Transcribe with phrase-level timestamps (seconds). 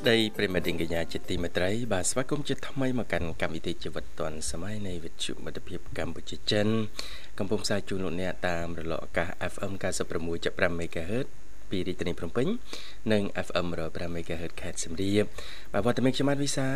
[0.00, 6.66] សួស្តីប្រិមត្តកញ្ញាជាទីមេត្រីបាទស្វាគមន៍ជាថ្មីមកកាន់កម្មវិធីជីវិតឌွန်សម័យនៃវិទ្យុមិត្តភាពកម្ពុជាចិន
[7.38, 9.72] កំពុងផ្សាយជូនលោកអ្នកតាមរលកអាកាស FM
[10.26, 11.26] 96.5 MHz
[11.70, 12.46] ពីរាជធានីភ្នំពេញ
[13.12, 15.24] និង FM 105 MHz ខេត្តសៀមរាប
[15.72, 16.68] បាទវត្តមានខ្ញុំបាទវិសា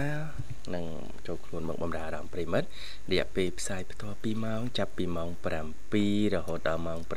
[0.75, 0.85] នឹង
[1.27, 2.69] ចូលខ្លួនមកបម្រើអារម្មណ៍ប្រិមិត្ត
[3.13, 5.31] រយៈពេលផ្សាយផ្ទាល់2ម៉ោងចាប់ពីម៉ោង
[5.67, 7.13] 7រហូតដល់ម៉ោង9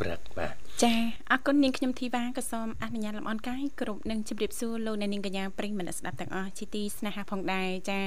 [0.00, 0.93] ព្រឹកបាទ ចា
[1.31, 7.99] អរគុណនាងខ្ញុំធីវ៉ាក៏សូមអនុញ្ញាតលំអរកាយគ្រប់នឹងជម្រាបសួរលោកអ្នកនាងកញ្ញាប្រិយមិត្តស្ដាប់ទាំងអស់ជាទីស្នេហាផងដែរចា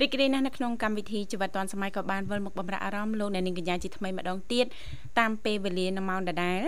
[0.00, 4.66] រីករាយណាស់នៅក្នុងកម្មវិធីជីវិតឌွန်សម័យក៏បានវិលមកបំរើអារម្មណ៍លោកអ្នកនាងកញ្ញាជាថ្មីម្ដងទៀត
[5.18, 6.62] តាមពេលវេលានៅម៉ោងដដែល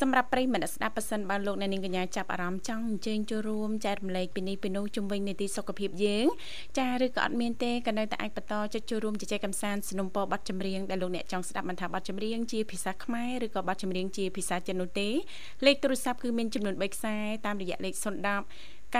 [0.00, 6.26] សម្រាប់ប្រិយមិត្តស្ដាប់ប៉ះសិនបើលោកអ្នកនាងកញ្ញាចាប់អារម្មណ៍ចង់អញ្ជើញចូលរួមចែករំលែកពីនេះពីនោះជុំវិញនីតិសុខភាពយើង
[6.78, 15.09] ចាឬក៏អត់មានទេក៏នៅតែអាចបន្តចុចចូលរួមជជែកកម្សាន្តสนុំពរប័ណ្ណចម្រៀងដែលលោកអ្នកចង់ស្ដាប់មិនថាប័ណ្ណចម្រៀងជាភាសាខ្មែរឬក៏ប័ណ្ណចម្រៀងជាភាសាចិននោះ ទេ
[15.65, 17.15] លេខទូរស័ព្ទគឺមានចំនួន3ខ្សែ
[17.45, 18.05] តាមរយៈលេខ010
[18.95, 18.97] 965 965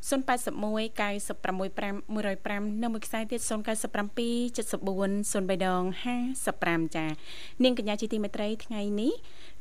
[0.00, 3.50] 965 105និងមួយខ្សែទៀត097 74
[5.32, 5.82] 03ដង
[6.38, 7.06] 55ចា
[7.62, 9.12] នាងកញ្ញាជាទីមេត្រីថ្ងៃនេះ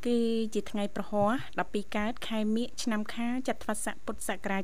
[0.06, 0.20] គឺ
[0.54, 1.34] ជាថ្ងៃប្រហ័ស
[1.66, 4.64] 12កើតខែមិញឆ្នាំខាលចត្វាស័កពុទ្ធសករាជ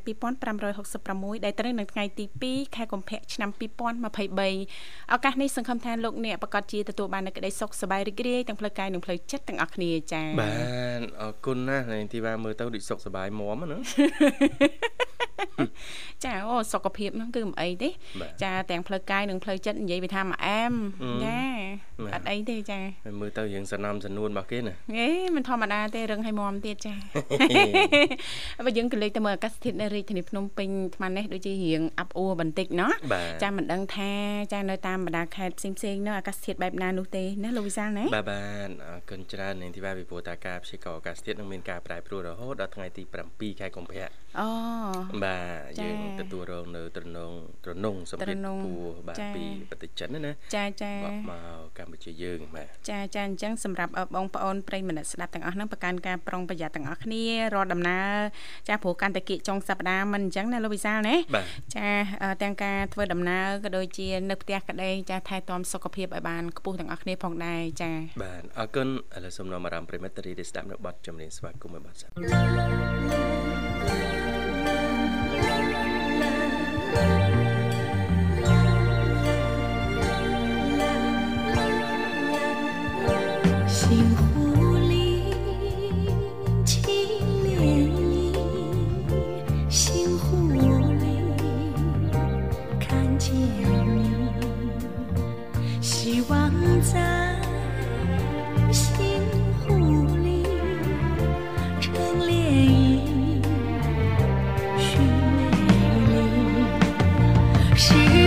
[0.71, 10.49] 2566ដែលត្រូវនៅថ្ងៃទី2ខែកុម្ភៈឆ្នាំ2023ឱកាសនេះសង្ឃឹមថាលោកអ្នកប្រកាសជាទទួលបាននូវក្តីសុខសប្បាយរីករាយទាំងផ្លូវកាយនិងផ្លូវចិត្តទាំងអស់គ្នាចា៎បា
[10.99, 13.77] ទអរគុណណាស់នាងធីវ៉ាមើលទៅដូចសុខសប្បាយមមណា
[16.23, 17.89] ចាអូសុខភាពហ្នឹងគឺមិនអីទេ
[18.43, 20.73] ចាទាំងផ្លូវកាយនិងផ្លូវចិត្តនិយាយវាថាមួយអែម
[21.25, 21.41] ចា
[22.13, 22.79] អត់អីទេចា
[23.19, 26.93] មើលទៅរឿងសនំសនួនរបស់គេណាហេមិនធម្មតាទេរឹងឲ្យមមទៀតចា
[28.65, 32.91] បើយើងក៏លេចទៅមើលអាកាសធាតុនៅរាជធានីភ្នំពេញថ្មនេះដូចជារៀងអាប់អួរបន្តិចណោះ
[33.43, 34.11] ចាមិនដឹងថា
[34.53, 44.07] ចានៅតាមបណ្ដាខេត្តផ្សេងផ្សេងនោះអាកាសធាតុបែបណានោះទេណាលោកវិសាលណាបាទបាទអរគុណច្រើននាងធីវ៉ាពីព្រោះតាការព្យាករណ៍អាកាសធាតុនឹងមានការប្រែប្រួលរហូតដល់ថ្ងៃទី7ខែកុម្ភៈ
[44.39, 44.49] អូ
[45.23, 47.33] បាទយើងទទួលរងនៅត្រនង
[47.65, 48.73] ត្រនងសម្ភារពូ
[49.07, 50.93] បាទពីប្រទេសចិនណាចាចា
[51.31, 58.13] មកកម្ពុជាយើងបាទចាចាអញ្ចឹងសម្រាប់បងប្អូនប្រិយមិត្តស្ដាប់ទាំងអស់ហ្នឹងប្រកាន់ការប្រុងប្រយ័ត្នទាំងអស់គ្នារាល់ដំណើរ
[58.67, 61.15] ចាព្រោះកាន់តែគៀកចុងសប្ដាហ៍មិនអញ្ចឹងណាលោកវិសាលណា
[61.75, 61.87] ចា
[62.43, 67.91] ទាំងការធ្វើដំណើរក៏ដូចជានៅផ្ទះក្តីចាថែទាំសុខភាពឲ្យបានខ្ពស់ទាំងអស់គ្នាផងដែរចា
[68.23, 72.07] បាទអរគុណឥឡូវសូមនាំអារម្មណ៍ប្រិមិត្តរីស្ដាប់នៅបទចម្រៀងស្វាគមន៍ឲ្យបានសា
[74.31, 74.32] អ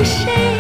[0.05, 0.56] 谁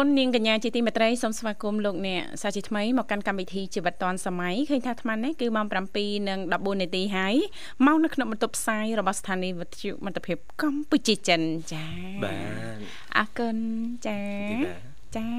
[0.00, 5.66] គុណនាងកញ្ញាជាទីមេត្រីសូមស្វាគមន៍លោកអ្នកសាជាថ្មីមកកាន់កម្មវិធីជីវិតឌွန်សម័យឃើញថាអាត្មានេះគឺម៉ោង
[6.18, 7.34] 7:14នាទីហើយ
[7.86, 11.42] មកនៅក្នុងបន្ទប់ផ្សាយរបស់ស្ថានីយ៍វិទ្យុមិត្តភាពកម្ពុជាចិន
[11.72, 11.90] ចា៎
[12.24, 12.36] បា
[12.76, 12.78] ទ
[13.16, 13.56] អរគុណ
[14.06, 14.64] ចា៎
[15.16, 15.30] ចា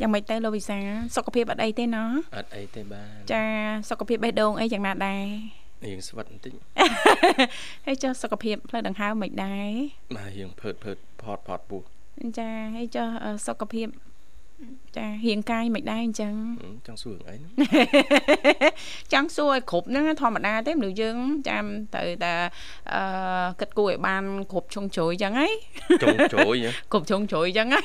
[0.00, 0.78] យ៉ាងម៉េចទៅលោកវិសា
[1.16, 1.96] សុខភាពអត់អីទេណ
[2.36, 3.44] អត់អីទេបាទចា
[3.90, 5.26] សុខភាពបេះដូងអីយ៉ាងណាដែរ
[5.84, 6.52] យើងស្វិតបន្តិច
[7.86, 9.70] ហើយចុះសុខភាពផ្លូវដង្ហើមមិនដែរ
[10.16, 11.82] បាទយើងភើតភើតផតផតពោះ
[12.38, 13.06] ចាហើយចុះ
[13.46, 13.88] សុខភាព
[14.96, 16.34] ចារៀងកាយមិនដែរអញ្ចឹង
[16.86, 17.52] ចង់សួរអីហ្នឹង
[19.12, 21.16] ចង់សួរឲ្យគ្រប់ហ្នឹងធម្មតាទេមនុស្សយើង
[21.48, 21.64] ចាំ
[21.96, 22.32] ទៅតែ
[22.94, 23.02] អឺ
[23.60, 25.48] គិតគូរឲ្យបានគ្រប់ជុងជ្រោយអញ្ចឹងហី
[26.02, 26.56] ជុងជ្រោយ
[26.92, 27.80] គ្រប់ជុងជ្រោយអញ្ចឹងហី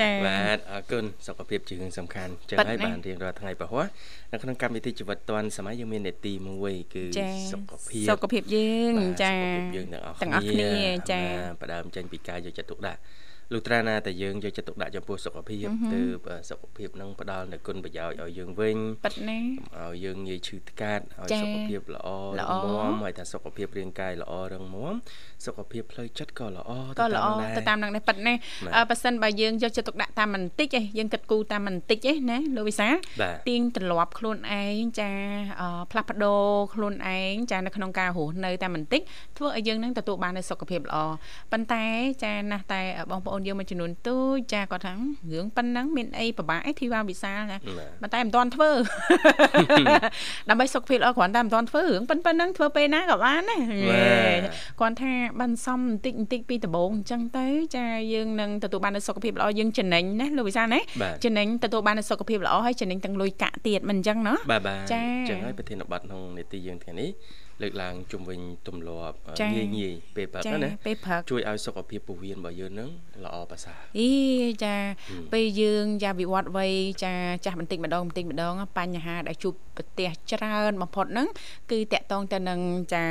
[0.00, 3.84] ចា៎បាទអរគុណសុខភាពជារឿងសំខាន់ចឹងហើយបានរៀងរាល់ថ្ងៃប្រហោះ
[4.32, 7.04] នៅក្នុងកម្មវិធីជីវិតឌွန်សម័យយើងមាននេតិមួយគឺ
[7.52, 10.02] សុខភាពសុខភាពយើងចា៎សុខភាពយើងទាំង
[10.34, 10.70] អស់គ្នា
[11.10, 11.26] ចា៎
[11.62, 13.00] ផ្ដើមចេញពីការយកចិត្តទុកដាក់
[13.52, 19.38] លុះត្រាណាតែយើងយកចិត្តទុកដាក់ចំពោះសុខភាពទើបសុខភាពនឹងផ្ដល់នូវគុណប្រយោជន៍ឲ្យយើងវិញប៉ិតណា
[19.80, 22.08] ឲ្យយើងងាយឈឺថ្កាត់ឲ្យសុខភាពល្អ
[22.38, 24.94] រឹងមាំហើយថាសុខភាពរាងកាយល្អរឹងមាំ
[25.46, 28.34] សុខភាពផ្លូវចិត្តក៏ល្អទៅតាមដែរទៅតាមនឹងនេះប៉ិតណា
[28.90, 32.88] ប៉ះសិនបើយើងយកចិត្តទុកដាក់តាមបន្តិចឯងយើងគិតគូរតាមបន្តិចឯណាលោកវិសា
[33.48, 35.10] ទៀងទ្រលាប់ខ្លួនឯងចា
[35.90, 36.44] ផ្លាស់ប្ដូរ
[36.74, 39.00] ខ្លួនឯងចានៅក្នុងការរស់នៅតែបន្តិច
[39.36, 40.96] ធ្វើឲ្យយើងនឹងទទួលបាននូវសុខភាពល្អ
[41.52, 41.84] ប៉ុន្តែ
[42.24, 44.94] ចាណាស់តែបងប្អូនយើងមួយចំនួនទូចចាគាត់ថា
[45.32, 47.58] រឿងប៉ុណ្ណឹងមានអីពិបាកអីធីវ៉ាវិសាលណា
[48.00, 48.70] ប៉ុន្តែមិនទាន់ធ្វើ
[50.48, 54.38] ដើម្បីសុខភាពល្អគ្រាន់តែមិនទាន់ធ្វើរឿងប៉ុណ្ណឹងធ្វើពេលណាក៏បានដែរ
[54.80, 57.46] គាត់ថាបានសំបន្តិចបន្តិចពីដំបូងអញ្ចឹងទៅ
[57.76, 60.80] ចាយើងនឹងទទួលបាននូវសុខភាពល្អយើងចំណេញណាលោកវិសាលណា
[61.24, 67.10] ចំណេញទទួលបាននូវសុខភាពល្អហើយចំណេញទាំងលុយកាក់ទៀតមិនអញ្ចឹងណាបាទបាទចាអញ្ចឹងហើយប្រធានបទក្នុងនេតិយើងថ្ងៃនេះ
[67.62, 69.16] លើកឡើងជំវិញទម្លាប់
[69.54, 72.90] ងាយងាយពេលព្រឹកណាពេលព្រឹកជួយឲ្យសុខភាពពោះវៀនរបស់យើងនឹង
[73.24, 74.10] ល្អប្រសើរអី
[74.64, 74.76] ចា
[75.32, 76.72] ពេលយើងចាវិវត្តវ័យ
[77.04, 77.14] ចា
[77.44, 81.28] ចាស់បន្តិចម្ដងបន្តិចម្ដងបញ្ហាដែលជួបប្រទះច្រើនបំផុតហ្នឹង
[81.70, 82.60] គឺតកតងទៅនឹង
[82.94, 83.04] ចា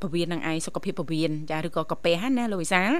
[0.00, 2.90] ពោះវៀននឹងឯងសុខភាពពោះវៀនចាឬក៏កាពះណាលោកវិសាល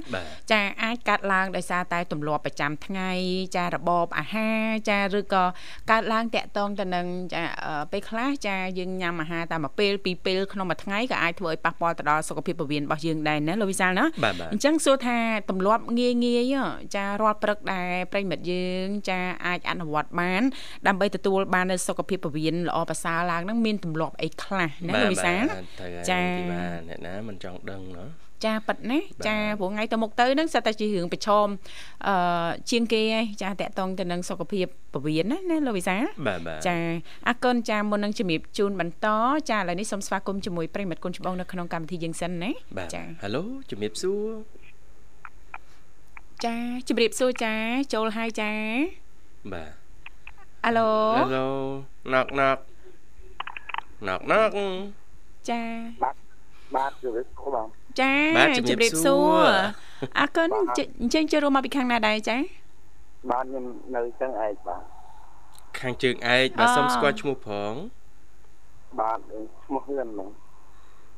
[0.52, 3.10] ចាអាចកាត់ឡើងដោយសារតែទម្លាប់ប្រចាំថ្ងៃ
[3.56, 5.44] ចារបបអាហារចាឬក៏
[5.90, 7.42] កើតឡើងតកតងទៅនឹងចា
[7.92, 14.06] ពេលខ្លះចាយើងញ៉ាំអាហារតែមួយពេលពីរពេលក្នុងមួយថ្ងៃក៏អាចធ្វើឲ្យប៉ះពាល់ទៅដល់សុខភាពពោះវៀនរបស់យើងដែរណាលោកវិសាលណា
[14.52, 15.18] អញ្ចឹងសួរថា
[15.50, 16.56] ទម្លាប់ងាយងាយ
[16.94, 20.42] ចារាល់ព្រឹកដែលប្រិមិត្តយើង ចាអាចអនុវត្តបាន
[20.86, 25.42] ដើម្បីទទួលបាននូវសុខភាពពោះវៀនល្អប្រសើរឡើងហ្នឹងមានទម្លាប់អីខ្លះណាលោកវិសាល
[26.10, 26.20] ចា
[26.88, 28.04] អ្នកណាមិនចង់ដឹងណា
[28.44, 31.46] ចាប៉ិតណាចាព្រោះថ្ងៃទៅមុខទៅហ្នឹងសិតតែជារឿងប្រឈម
[32.06, 35.96] អឺជាងគេឯងចាតកតងទៅនឹងសុខភាពពវៀនណាណាលោកវិសា
[36.68, 36.76] ចា
[37.28, 39.06] អរគុណចាមុននឹងជំរាបជូនបន្ត
[39.50, 42.50] ចាឥឡូវនេះសូមស្វាគមន៍ជាមួយប្រិមិត្តគុណច្បងនៅក្នុងកម្មវិធីយើងសិនណា
[42.94, 44.28] ចាហៅឡូជំរាបសួរ
[46.44, 46.56] ចា
[46.88, 47.54] ជំរាបសួរចា
[47.94, 48.52] ចូលហើយចា
[49.52, 49.72] បាទ
[50.64, 51.48] អាឡូអាឡូ
[52.12, 52.58] ណកណក
[54.08, 54.50] ណកណក
[55.50, 55.60] ចា
[56.02, 56.16] បាទ
[56.74, 57.66] បាទជំរាបសួរបង
[58.00, 58.12] ចា
[58.56, 59.48] ជំរាបសួរ
[60.18, 62.36] អរគុណអញ្ចឹងចូលរួមមកពីខាងណាដែរចា
[63.30, 64.82] បាទខ្ញុំនៅជើងឯកបាទ
[65.78, 67.72] ខាងជើងឯកបាទសូមស្គាល់ឈ្មោះផង
[69.00, 69.18] បាទ
[69.64, 70.28] ឈ្មោះហ៊ឿនបង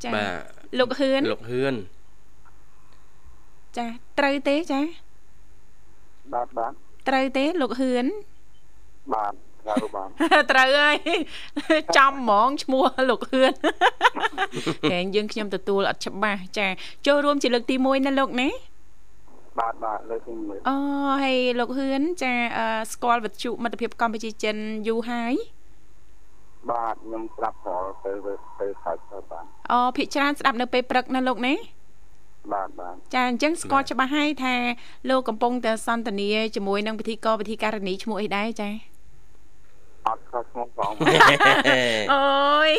[0.05, 0.33] ចាបាទ
[0.79, 1.75] លោកហ៊ឿនលោកហ៊ឿន
[3.77, 3.87] ចា
[4.19, 4.81] ត្រូវទេចា
[6.35, 6.73] បាទបាទ
[7.09, 8.07] ត្រូវទេលោកហ៊ឿន
[9.15, 9.35] បាទ
[9.67, 10.09] ត្រូវបាទ
[10.51, 10.97] ត្រូវហើយ
[11.97, 13.53] ចំហ្មងឈ្មោះលោកហ៊ឿន
[14.91, 16.67] កែងយើងខ្ញុំទទួលអត់ច្បាស់ចា
[17.07, 18.49] ចូលរួមជាលើកទី1ណាលោកណា
[19.59, 20.77] បាទបាទលើកទី1អូ
[21.23, 22.33] ហើយលោកហ៊ឿនចា
[22.93, 24.57] ស្គាល់វិទ្យុមិត្តភាពកម្ពុជាចិន
[24.89, 25.35] យូរហើយ
[26.71, 28.13] បាទខ្ញុំស្ដាប់រាល់ទៅ
[28.61, 31.55] ទៅខោទៅបាទអូភាកច្រើនស្ដាប់នៅពេលព្រឹកណាលោកណា
[32.53, 34.55] បាទបាទចាអញ្ចឹងស្គាល់ច្បាស់ហើយថា
[35.11, 38.71] លោកកំពុងតែសន្ទនាជាមួយនឹងពិធីករពិធីការនីឈ្មោះអីដែរចា
[40.07, 40.93] អត់ខុសឈ្មោះផង
[42.13, 42.71] អូយ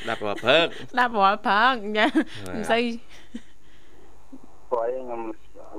[0.00, 2.06] ស្ដាប់រាល់ព្រឹកស្ដាប់រាល់ព្រឹកចា
[2.54, 2.80] មិនស្អី
[4.70, 5.20] ព្រោះខ្ញុំ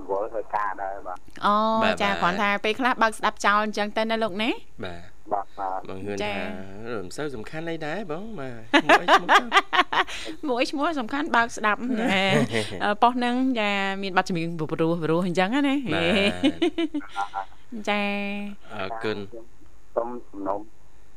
[0.10, 1.56] វល់ធ្វើការដែរបាទអូ
[2.02, 4.50] ចាគ្រាន់តែពេលខ្លះបើកស្ដាប់ចោលអញ្ចឹងទៅណាលោកណា
[4.86, 6.36] បាទបាទបាទបងហ៊ឿនថា
[7.04, 8.56] មិនសូវសំខាន់អីដែរបងបាទ
[10.50, 11.80] មួយឈ្មោះសំខាន់បើកស្ដាប់
[13.02, 13.72] ប៉ុសហ្នឹងចា
[14.04, 15.76] មានប័ណ្ណចម្រៀងព្រោះព្រោះអញ្ចឹងណា
[17.90, 18.02] ចា
[18.74, 19.18] អរគុណ
[19.96, 20.60] សុំសំណុំ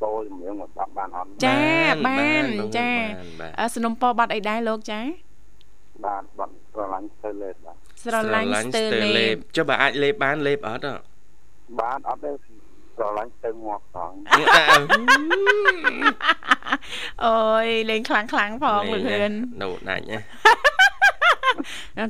[0.01, 1.59] ពោជំនឿមកបាត់បានអត់ចា
[2.07, 2.43] បាន
[2.77, 2.89] ចា
[3.75, 4.99] សំណុំពោបាត់អីដែរលោកចា
[6.05, 8.83] បាទបាត់ស្រឡាញ់ស្ទើលេបបាទស្រឡាញ់ស្ទើ
[9.17, 10.83] លេបចុះបើអាចលេបបានលេបអត់
[11.79, 12.31] បាទអត់ទេ
[12.97, 14.11] ស្រឡាញ់ទៅងាប់ផង
[17.25, 19.31] អូយលេងខ្លាំងខ្លាំងផងលឿន
[19.61, 20.19] នៅដាច់ណា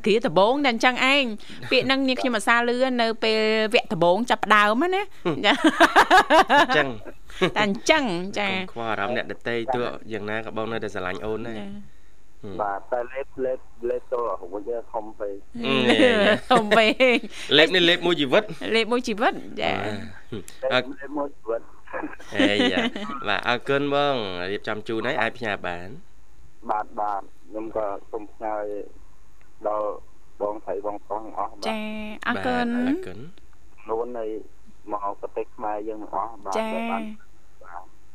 [0.06, 1.24] គ្រាដំបងតែអញ្ចឹងឯង
[1.72, 3.40] ពាក្យហ្នឹងនាងខ្ញុំអាសាលឿននៅពេល
[3.74, 5.02] វគ្គដំបងចាប់ដើមណា
[5.46, 5.54] ចា
[6.62, 6.88] អញ្ចឹង
[7.56, 8.04] តែអញ្ចឹង
[8.40, 11.62] ចាកុំខ្វល់អារម្មណ៍អ្នកដតីទោះយ៉ាងណាក៏បងនៅតែស្រឡាញ់អូនដែរ
[12.62, 14.18] បាទតែលេបលេបលេបទៅ
[14.54, 15.36] វិញខំពេក
[16.52, 16.92] ធំពេក
[17.58, 18.44] លេបនេះលេបមួយជីវិត
[18.76, 19.72] លេបមួយជីវិតចា
[20.74, 21.62] អើលេបមួយជីវិត
[22.34, 22.80] ហេយ៉ា
[23.28, 24.16] បាទអរគុណបង
[24.52, 25.88] រៀបចំជូនហើយអាចផ្ញើបាន
[26.72, 28.56] បាទបាទខ្ញុំក៏សូមផ្ញើ
[29.69, 29.89] ដល់
[30.41, 31.79] បងស្រីបងប្រុសទាំងអស់បាទ ចា
[32.29, 33.19] អរគុណ អរគុណ
[33.89, 34.25] នួននៃ
[34.93, 37.03] មកប្រទេសខ្មែរយើងទាំងអស់បាទ ចា បាទ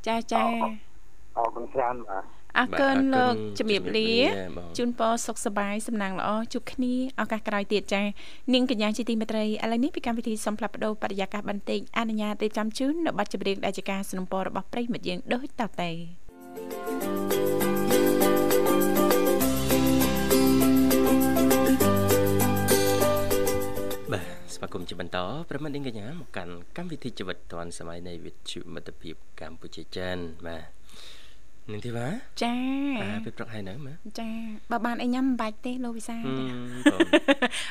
[0.08, 0.42] ចាចា
[1.38, 2.24] អរគុណច្រើនបាទ
[2.60, 4.12] អរគុណលោកជំរាបលា
[4.58, 8.02] បង ជូនពរសុខសប្បាយសំណាងល្អជួបគ្នាឱកាសក្រោយទៀតចា
[8.54, 17.41] នាងកញ្ញាជាទីមេត្រីឥឡូវនេះពីកម្មវិធីសំផ្លាប់បដោបរិយាកាសបន្តិចអនុញ្ញាតរៀបចំជូននៅប័ណ្ណចម្រៀងដែលជាការสนับสนุนរបស់ប្រិយមិត្តយើងដូចតទៅបាទ
[24.62, 25.18] ស្វាគមន៍ជាបន្ត
[25.50, 30.64] ប្រិមត្តនាងកញ្ញាមកកាន់កម្មវិធីជីវិតឌွန်សម័យនៃវិទ្យុមិត្តភាពកម្ពុជាចិនបាទ
[31.72, 32.56] នឹងទេបាទ ចា
[33.02, 34.30] បាទពេលព្រឹកហើយនៅមើល ចា
[34.72, 37.08] បើបានអីញ៉ាំមិនបាច់ទេលោកវិសា ហឹម ចា បង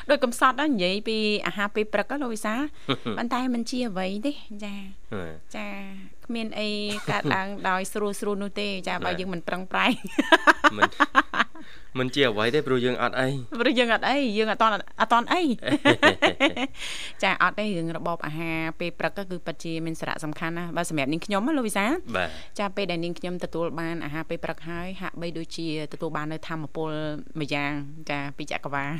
[0.09, 1.17] ដោយកំសត់ដល់និយាយពី
[1.47, 2.55] អាហារពេលព្រឹកហ្នឹងលោកវិសា
[3.17, 4.75] ប៉ុន្តែมันជាអ្វីទេចា
[5.13, 5.23] ហឺ
[5.55, 5.67] ចា
[6.32, 6.70] គ្មានអី
[7.10, 9.94] កើតឡើងដោយស្រួលស្រួលនោះទេចាបើបាទយើងមិនប្រឹងប្រែង
[10.76, 10.90] មិន
[11.98, 13.28] មិនជាអ្វីទេព្រោះយើងអត់អី
[13.60, 15.42] ព្រោះយើងអត់អីយើងអត់តន់អត់តន់អី
[17.22, 26.90] ចាអត់ទេរឿងរបបអាហារពេលព្រឹកគឺពិតជាមានសារៈសំខាន់ណាស់បើសម្រាប់នាងខ្ញុំណាលោកវិសាលបាទចាពេលដែលនាងខ្ញុំទទួលបានអាហារពេលព្រឹកហើយហាក់បីដូចជាទទួលបាននៅធម្មពល
[27.38, 27.72] មួយយ៉ាង
[28.10, 28.90] ចាពីចក្រវាល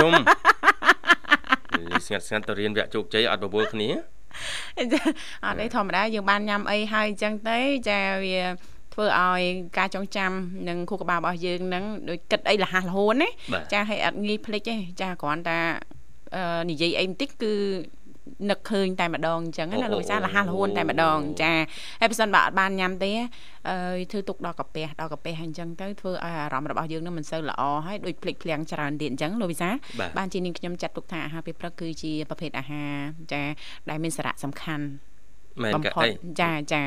[0.00, 0.12] ជុំ
[2.06, 3.90] ស្ងាត់ស្ងាត់ទៅរៀនវគ្គជោគជ័យអត់បបួលគ្នា
[4.92, 5.00] ចា
[5.44, 7.58] អត់ទេធម្មតាយើងបានញ៉ាំអីហើយអញ្ចឹងទៅ
[7.88, 8.38] ចាវា
[8.92, 9.42] ធ្វើឲ្យ
[9.78, 10.30] ការចងចាំ
[10.68, 15.58] និងខួរក្បាលរបស់យើងនឹងដូចគិតអីលះលហួនណាបាទចាឲ្យអត់ងាយភ្លេចទេចាគ្រាន់តែ
[16.36, 17.52] អឺនិយាយអីបន្តិចគឺ
[18.50, 21.52] នឹកឃើញតែម្ដងអញ្ចឹងណាលោកវិសាលលះលហួនតែម្ដងចា
[22.00, 23.12] ហើយបើសិនបើអត់បានញ៉ាំទេ
[23.70, 32.92] អើយធ្វើទុកដល់កាពះដល់កាពះហើយអញ្ចឹងទៅធ្វើឲ្យអារម្មណ៍របស់យើងនឹងមិនសូវល្អហើយដូចភ្លេចភ្លាំងច្រើនទៀតអញ្ចឹងលោកវិសាលបាទបានជានាងខ្ញុំចាត់ទុកថាអាហារពេលព្រឹកគឺជាប្រភេទអាហារ
[33.32, 33.42] ចា
[33.90, 34.84] ដែលមានសារៈសំខាន់
[35.62, 36.84] មែនបំក៏ផុតអីចាចា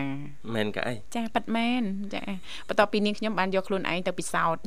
[0.53, 2.22] មែនក៏អីចាប៉ិតមែនចា
[2.67, 4.63] បន្ទាប់ពីនាងខ្ញុំបានយកខ្លួនឯងទៅពិសោធន៍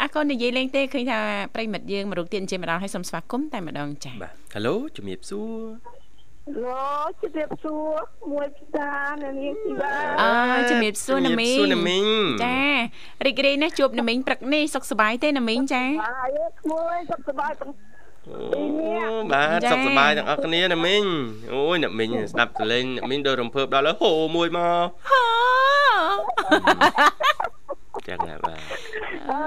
[0.00, 1.20] អរគុណនិយាយលេងទេឃើញថា
[1.54, 5.98] ប្រិមិត្តយើងមរុកទៀតអញ្ជើញម្ដងឲ្យសូមស្វាគមន៍តែម្ដងចាបាទហៅឡូជំរាបសួរ
[6.64, 7.98] លោកជម្រាបសួរ
[8.32, 12.04] មួយផ្សារនៅនាងធីវ៉ាអើជំរាបសួរណាមីងសួរណាមីង
[12.44, 12.58] ចា
[13.26, 17.72] រីករាយណាស់ជួបណាមីងព្រឹកនេះសុខសប្បាយទេណាមីងចាហើយក្មួយសុខសប្បាយទាំង
[18.32, 18.42] អូ
[19.32, 21.04] បាទសុខសប្បាយទាំងអស់គ្នាណាមីង
[21.52, 25.22] អូយណាមីងស្ដាប់សលេងណាមីងដូចរំភើបដល់ហើយហូមួយមកហ៎
[28.08, 28.60] ចឹងហើយបាទ
[29.30, 29.40] អើ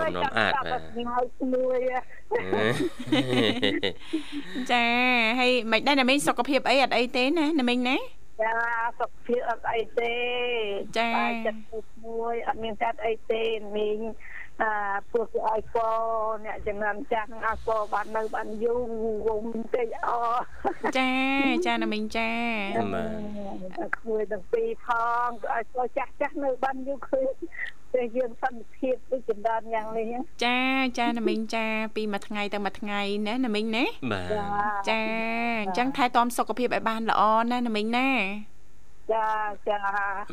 [0.00, 1.78] កំណំអាចបាទហើយក្មួយ
[4.72, 4.84] ចា
[5.40, 7.96] ហើយមិនដែរណាមីងសុខភាពអីអត់អីទេណាណាមីងណា
[8.42, 8.52] ចា
[9.00, 10.14] សុខភាពអត់អីទេ
[10.98, 11.60] ចាតែចិត្ត
[11.92, 13.42] ក្មួយអត់មានកាត់អីទេ
[13.76, 13.98] មីង
[14.62, 14.72] អា
[15.10, 15.78] ពោះទៅឲ្យក
[16.44, 18.80] អ្នកចំណាំចាស់នឹងឲ្យកបាននៅបានយូរ
[19.26, 20.10] វងតិចអ
[20.98, 21.12] ចា
[21.66, 22.30] ចាណាមីងចា
[22.94, 23.04] បា
[23.78, 24.88] ទក្មួយទាំងពីរផ
[25.26, 27.34] ងក៏ឲ្យកចាស់ចាស់នៅបានយូរឃើញ
[27.94, 30.06] តែយើងសន្តិភាពដូចចម្រើនយ៉ាងនេះ
[30.44, 30.58] ចា
[30.98, 35.00] ចាណាមីងចា ពីមួយថ្ងៃទៅមួយថ្ងៃណាណាមីងណាបាទចា
[35.62, 38.10] អញ្ចឹងថែទាំសុខភាពឲ្យបានល្អណាណាមីងណា
[39.12, 39.28] ចា
[39.68, 39.78] ចា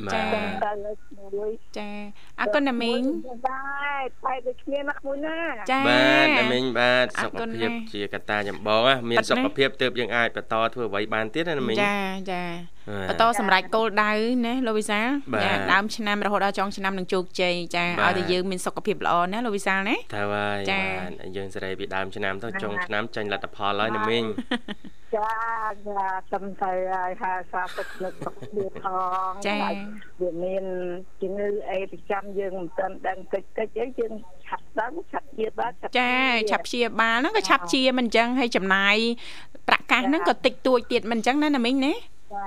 [0.08, 0.20] បាទទៅ
[0.65, 0.72] ទៅ
[1.17, 1.89] មួយចា
[2.42, 3.01] អរគុណណាមីង
[3.48, 5.38] ដែរតែដូចគ្នាណាក្មួយណា
[5.72, 11.98] ចាបាទណាមីងបាទអរសុខគុណភាពណាស់ជាកត្តាចម្បងណាមានប៉ិតណាស់សុខភាពទើបយើងអាចបន្តធ្វើអ្វីបានទៀតណាណាមីងចា
[12.32, 12.44] ចា
[12.89, 14.12] បាទបន្តសម្រាប់គោលដៅ
[14.46, 24.25] ណាលោកវិសាលបាទចាដើមឆ្នាំរហូតដល់ចុងឆ្នាំនឹងជោគជ័យចាបាទឲ្យតែយើងមានសុខភាពល្អណាលោកវិសាលណាថាហើយចាបាទយើងសេរីពីដើមឆ្នាំទៅចុងឆ្នាំចាញ់លទ្ធផលហើយណាមីង
[25.15, 25.32] ចា
[25.88, 28.86] ចាសំទៅឲ្យហើយសាទឹកលើកសុខភាពផ
[29.30, 29.58] ងចា
[30.22, 30.65] វាមាន
[31.22, 34.13] ជំងឺអីប្រចាំយើងមិនទាន់ដឹងតិចតិចអីយើង
[34.46, 36.13] ឆាប់ដឹងឆាប់ជាបានចា
[36.51, 38.96] ឆាប់ព្យាបាលហ្នឹងក៏ឆាប់ជាមិនអញ្ចឹងហើយចំណាយ
[39.67, 42.46] ប្រកាសហ្នឹងក៏តិចតួចទៀតមិនអញ្ចឹងណាណាមីងណាចា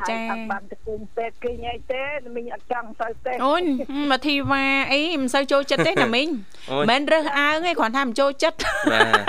[0.00, 2.02] ហើយអត់បានទៅគុំពេទ្យគេញ៉ៃទេ
[2.36, 3.64] មីងអត់ចង់ទៅទេអូន
[4.10, 6.28] មកធីវ៉ាអីមិនសូវចូលចិត្តទេណាមីង
[6.72, 8.58] អូយមិនមែនរើសអើងទេគ្រាន់ថាមិនចូលចិត្ត
[8.92, 9.22] បាទ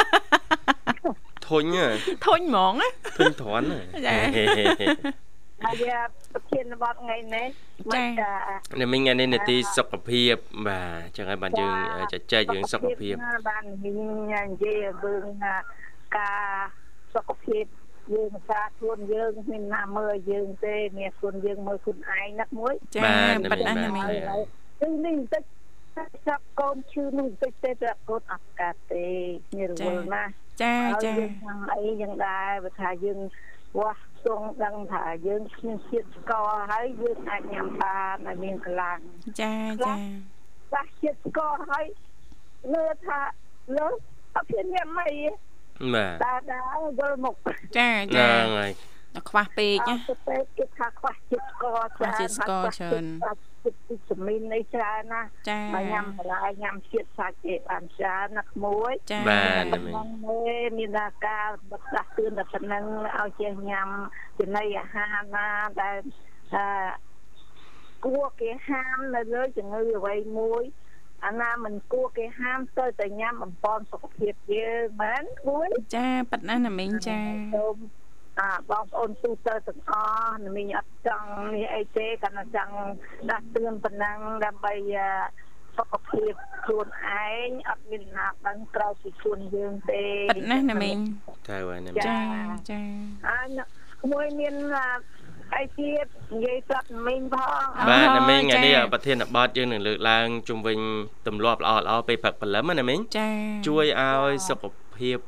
[1.48, 1.88] ធុញហ៎
[2.26, 4.16] ធុញហ្មងណាធុញទ្រាន់ហ៎ចា
[5.64, 5.98] ហើយវា
[6.34, 7.48] ប្រធានបទថ្ងៃនេះ
[7.96, 8.32] ចាមិនចា
[8.80, 10.36] នេះមីងថ្ងៃនេះនេតិសុខភាព
[10.68, 11.74] បាទចឹងហើយបានយើង
[12.14, 15.56] ចែកចែករឿងសុខភាពណាបានមីងនិយាយរឿងថា
[16.18, 16.44] ការ
[17.16, 17.66] សុខភាព
[18.14, 24.46] យើងសាខ្លួនយើងមានណាមើលយើងទេមានខ្លួនយើងមើលខ្លួនឯងណាមួយចាបាទប៉ិតណាស់បាទណាមីងបាទ
[24.82, 25.44] គឺនេះបន្តិច
[26.24, 29.06] ស្រាប់កូនឈឺនោះតិចទេតែកូនអត់កាត់ទេ
[29.58, 30.32] មានរវល់ណាស់
[30.64, 33.20] ចាចាយើងខាងអីយ៉ាងដែរបើថាយើង
[33.78, 39.00] វាស់ទងដឹងថាយើងគ្មានជាតិស្ករហើយយើងអាចញ៉ាំបានឲ្យមានកម្លាំង
[39.42, 39.54] ចា
[39.86, 39.94] ចា
[40.74, 41.86] បាសជាតិស្ករហើយ
[42.74, 43.20] លើថា
[43.78, 43.88] លើ
[44.36, 45.14] អត់មានញ៉ាំអី
[45.94, 47.36] បាទតែដែរយល់មុខ
[47.78, 48.72] ចាចាហ្នឹងហើយ
[49.16, 53.06] ដល់ខ្វះពេកអណាត់ទៅពេកគេថាខ្វះជាតិស្ករខ្វះជាតិស្ករច្រើន
[53.66, 62.84] ជាតិវិតាមីននេះច្រើនណាស់ចាបើញ៉ាំបន្លែញ៉ាំជាតិសាច់គេបានច្រើនណាស់ក្មួយចាបាទតែមិនទេមានតែការបិទដាស់តឿនតែប៉ុណ្្នឹង
[63.20, 63.88] ឲ្យចេះញ៉ាំ
[64.40, 65.48] ចំណីអាហារណា
[65.82, 65.98] ដែល
[66.56, 66.66] អឺ
[68.06, 70.64] គួរគេហាមនៅលើជំងឺអ្វីមួយ
[71.26, 77.20] អាណាមិនគួរគេហាមទៅតែញ៉ាំបំពន់សុខភាពយើងមែនគួរចាប៉ិតណាស់ណាមីងចា
[77.56, 77.78] សូម
[78.40, 79.94] អាបងប្អូនទូទៅទាំងអ
[80.26, 82.76] ស់ណាមីងអត់ចង់នេះអីទេគាត់តែចង់
[83.30, 85.10] ដាស់តឿនប៉ុណ្ណឹងដើម្បីអឺ
[85.78, 86.34] សុខភាព
[86.66, 86.88] ខ្លួន
[87.24, 90.98] ឯងអត់មានណាដឹងក្រៅពីខ្លួនយើងទេប៉ិតណាស់ណាមីង
[91.50, 92.18] ទៅហើយណាចា
[92.72, 92.82] ចា
[93.28, 93.48] ហើយ
[94.02, 94.56] ក្មួយមាន
[95.56, 100.80] អីទៀតនិយាយប្រាប់មីងផងបាទណាមីងថ្ងៃនេះប្រធានបទយើងនឹងលើកឡើងជុំវិញ
[101.28, 103.30] ទម្លាប់ល្អល្អពេលព្រឹកព្រលឹមណាមីងចា
[103.68, 104.74] ជួយឲ្យសុខភាព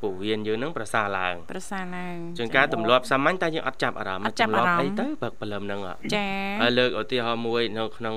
[0.02, 6.28] ពោះវៀនយើងនឹងប្រសើរឡើងប្រសាឡើងជួនកាលទម្លាប់សាមញ្ញតែយើងអត់ចាប់អារម្មណ៍អត់ចាប់ទម្លាប់អារម្មណ៍អីទៅព្រឹកព្រលឹមហ្នឹងហ៎ចា
[6.62, 8.16] ហើយលើកឧទាហរណ៍មួយនៅក្នុង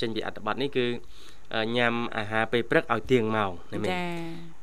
[0.00, 0.86] ចេញពីអត្ថបទនេះគឺ
[1.76, 4.02] ញ៉ាំអាហារពេលព្រឹកឲ្យទៀងម៉ោងណាមីងចា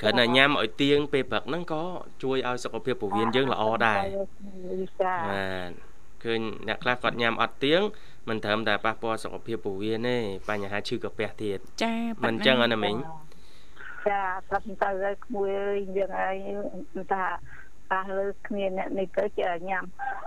[0.01, 1.83] គ្រាន់តែញ៉ាំឲ្យទៀងពេលព្រឹកហ្នឹងក៏
[2.23, 3.99] ជួយឲ្យសុខភាពពោះវៀនយើងល្អដែរ
[5.03, 5.71] ចាបាទ
[6.23, 7.81] ឃើញអ្នកខ្លះគាត់ញ៉ាំអត់ទៀង
[8.29, 10.17] មិនត្រឹមតែប៉ះពាល់សុខភាពពោះវៀនទេ
[10.50, 12.96] បញ្ហាឈឺកាពះទៀតចាមិនអញ្ចឹងអត់ណាមីង
[14.07, 16.35] ចាប្រាប់ទៅឲ្យក្មួយអើយយើងហើយ
[17.13, 17.25] ថា
[17.92, 19.83] ប៉ះលើគ្នាអ្នកនេះទៅចេះញ៉ាំ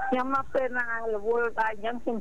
[0.09, 2.19] ខ្ញុំមកពេលណារវល់ដែរអញ្ចឹងខ្ញុំ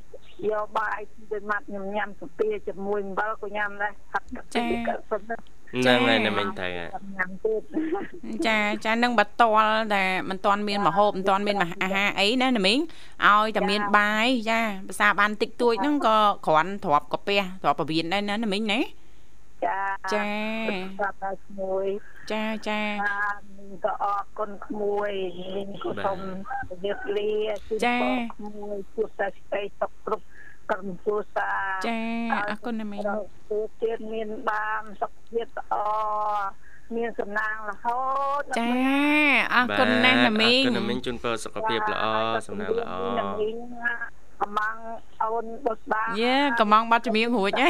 [0.49, 0.99] យកបាយ
[1.31, 5.39] ទៅម៉ាត់ខ្ញុំញ៉ាំកាពីជាមួយអំបិលក៏ញ៉ាំដែរហាត់កាពីក៏ប៉ុណ្ណឹង
[5.73, 7.61] ហ្នឹងហើយណាមីងទៅហើយញ៉ាំទៀត
[8.47, 9.59] ចាចានឹងបតល
[9.95, 12.79] តែមិនទាន់មានមហូបមិនទាន់មានអាហារអីណាណាមីង
[13.27, 18.79] ឲ្យតែមានបាយចាភាសាបានតិចតួចហ្នឹងក៏គ្រាន់ទ្របកាពះទ្របពវៀនដែរណាណាមីងណា
[19.63, 19.79] ចា
[20.13, 20.21] ចា
[20.99, 21.87] ប្រាប់ឲ្យក្មួយ
[22.31, 25.11] ចាចាបាទមីងក៏អរគុណក្មួយ
[25.55, 26.19] មីងក៏សូម
[26.69, 27.31] ជម្រាបលា
[27.67, 30.23] ជូនពរក្មួយជួបតែស្ដីសុខគ្រប់
[30.69, 31.99] ក្រុមគ្រួសារចា
[32.33, 35.75] អរគុណណាមីងរកទូទៀតមានបានសុខភាពល្អ
[36.95, 37.99] មានសំណាងរហូ
[38.39, 38.69] តចា
[39.55, 42.05] អរគុណណាស់ណាមីងអរគុណណាមីងជូនពរសុខភាពល្អ
[42.47, 42.93] សំណាងល្អ
[43.41, 43.57] មីង
[44.41, 44.75] កំង
[45.23, 47.69] អូនបុស្បាយេកំងបាត់ជំនៀងរួចហ៎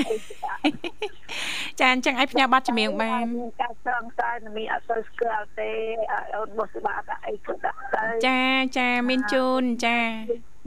[1.80, 8.42] ចាអញ្ចឹងឲ្យផ្ញើបាត់ជំនៀងបានមានការស្រង់តែមីងអត់ទៅស្គាល់ទេឲ្យអូនបុស្បាតែអីក៏ដាក់ទៅចា
[8.78, 10.00] ចាមានជូនចា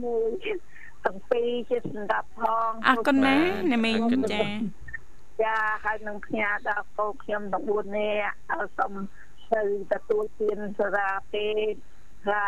[0.03, 0.31] មួយ
[1.05, 4.01] ទាំងពីរជាសម្រាប់ផងអរគុណណាស់ណាមីង
[4.33, 4.43] ចា
[5.43, 8.93] ចាហើយនឹងផ្ញើដល់កូនខ្ញុំទាំង4នាក់ឲ្យសូម
[9.53, 9.61] ទៅ
[9.93, 11.79] ទទួលទានសារាពេទ្យ
[12.27, 12.43] ថា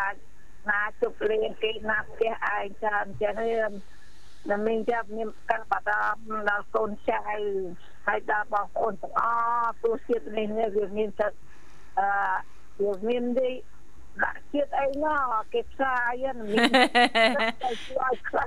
[0.70, 3.72] ណាជប់លៀងគេណាផ្ទះឯងច្រើនចឹងហ្នឹង
[4.50, 7.22] តែមីងចាប់មានការបារម្ភដល់កូនចៅ
[8.08, 9.22] ហើយដល់បងប្អូនទាំងអ
[9.64, 11.28] ស់ទោះជាតិនេះនេះវាមានតែ
[12.00, 12.08] អឺ
[12.84, 13.50] វាមានទី
[14.24, 16.70] ដាក់ជាតិអីណោះគេផ្សាយហ្នឹងមាន
[17.64, 18.46] តែជួយខ្លា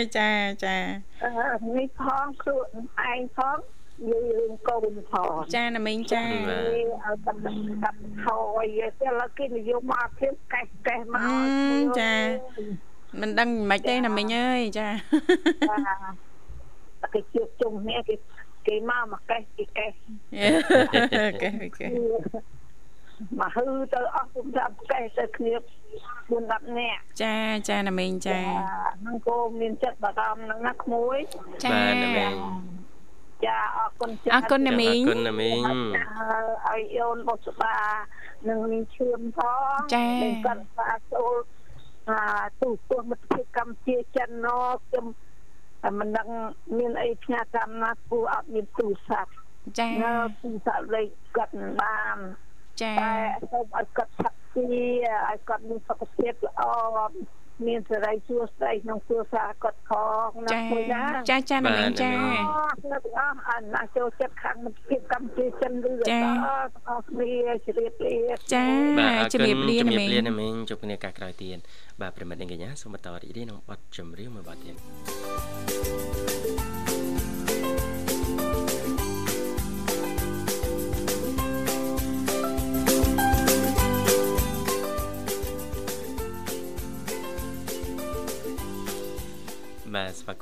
[0.00, 0.30] យចា
[0.64, 0.76] ចា
[1.22, 1.30] អឺ
[1.76, 2.68] នេះផងខ្លួន
[3.10, 3.58] ឯងផង
[4.08, 7.36] និយាយរឿងកូនផងចាណាមីងចាបាទឲ្យតាម
[7.84, 8.26] តាមថ
[8.62, 12.12] យទៅឡើយគេនិយមមកធៀបកេះកេះមកអឺចា
[13.20, 14.88] មិនដឹងមិនទេណាមីងអើយចា
[15.70, 18.14] ចាគេជួបជុំគ្នាគេ
[18.66, 19.90] គេមកមកកេះគេកេះ
[21.42, 21.88] កែកែ
[23.40, 25.52] មកហឺទៅអស់គុំចាប់កេះទៅគ្នា
[26.30, 27.34] 4 10នាក់ចា
[27.68, 28.38] ចាណាមីងចា
[29.00, 31.18] ហ្នឹងក៏មានចិត្តបារម្ភហ្នឹងណាក្មួយ
[31.64, 32.34] ចាបាទណាមីង
[33.46, 35.62] ចាអរគុណចាអរគុណណាមីងអរគុណណាមីង
[36.66, 37.76] ឲ្យអូនបុស្បា
[38.48, 41.34] នឹងមានឈឿនផងចានឹងកាន់សាចូល
[42.08, 42.20] អា
[42.60, 45.06] ទូទស្សន៍មិត្តភាពកម្ពុជាចិនណូខ្ញុំ
[45.82, 46.28] តែមិនដឹង
[46.78, 49.30] មានអីផ្ញើកម្មណាគួរអត់មានទូរស័ព្ទ
[49.78, 52.16] ចានៅទូរស័ព្ទលេខគាត់មិនបាន
[52.82, 53.12] ចាតែ
[53.50, 54.66] សូមឲ្យគាត់ឆាប់ជា
[55.28, 56.62] ឲ្យគាត់មានសុខភាពល្អ
[57.68, 59.90] មានសេរីសួស្តីក្នុងគ្រួសារគាត់ផ
[60.26, 66.38] ងណាចាមួយណាចាចាណាមីងចាអស់អ្នកទាំងអស់អាណាចូលចិត្តខាងមិត្តភាពកម្ពុជាចិនឬចាទាំង
[66.88, 67.32] អស់គ្នា
[67.66, 68.16] ជ្រាបលា
[68.54, 68.64] ចា
[68.98, 71.58] បាទអរជំគុណរាបលាជំណារាបមីងលាណាមីងជួបគ្នាឱកាសក្រោយទៀត
[72.00, 74.78] បាទប្រិមិត្តនិងកញ្ញាសូមបន្តរីករាយក្នុងបទចម្រៀងមួយបទទៀតប
[76.58, 76.69] បា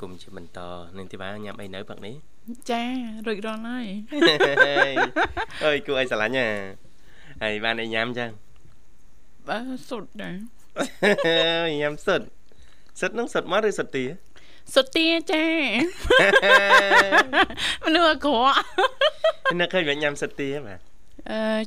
[0.01, 0.59] គមន៍ជាបន្ត
[0.97, 2.15] នឹងទីបាញ៉ាំអីនៅផឹកនេះ
[2.71, 2.83] ចា
[3.25, 3.85] រួចរាល់ហើយ
[5.65, 6.47] អើយគួរឲ្យស្រឡាញ់ណា
[7.43, 8.29] ហើយបានអីញ៉ាំចឹង
[9.47, 9.57] បើ
[9.89, 10.35] សុទ្ធដែរ
[11.81, 12.21] ញ៉ាំសុត
[12.99, 14.05] សុតនឹងសុតមកឬសុតទា
[14.73, 15.45] សុទ្ធទាចា
[17.83, 18.57] មនុស្សអាក្រក់
[19.59, 20.88] នឹកឃើញវាញ៉ាំសុតទាបាទអឺ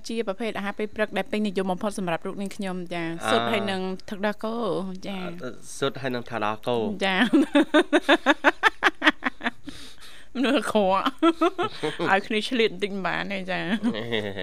[0.09, 4.55] ជាប្រភេទអាហារពេលព្រឹកដែលពេញនិយមបំផុតសម្រាប់រូបនាងខ្ញុំចាសុទ្ធហើយនឹងទឹកដោះគោ
[5.07, 5.17] ចា
[5.79, 7.17] សុតហើយនឹងថាដល់គោចា
[10.37, 11.03] មនុស្សអាក្រក់
[12.11, 13.61] ឲ្យគ្នាឆ្លៀតបន្តិចមិនបានទេចា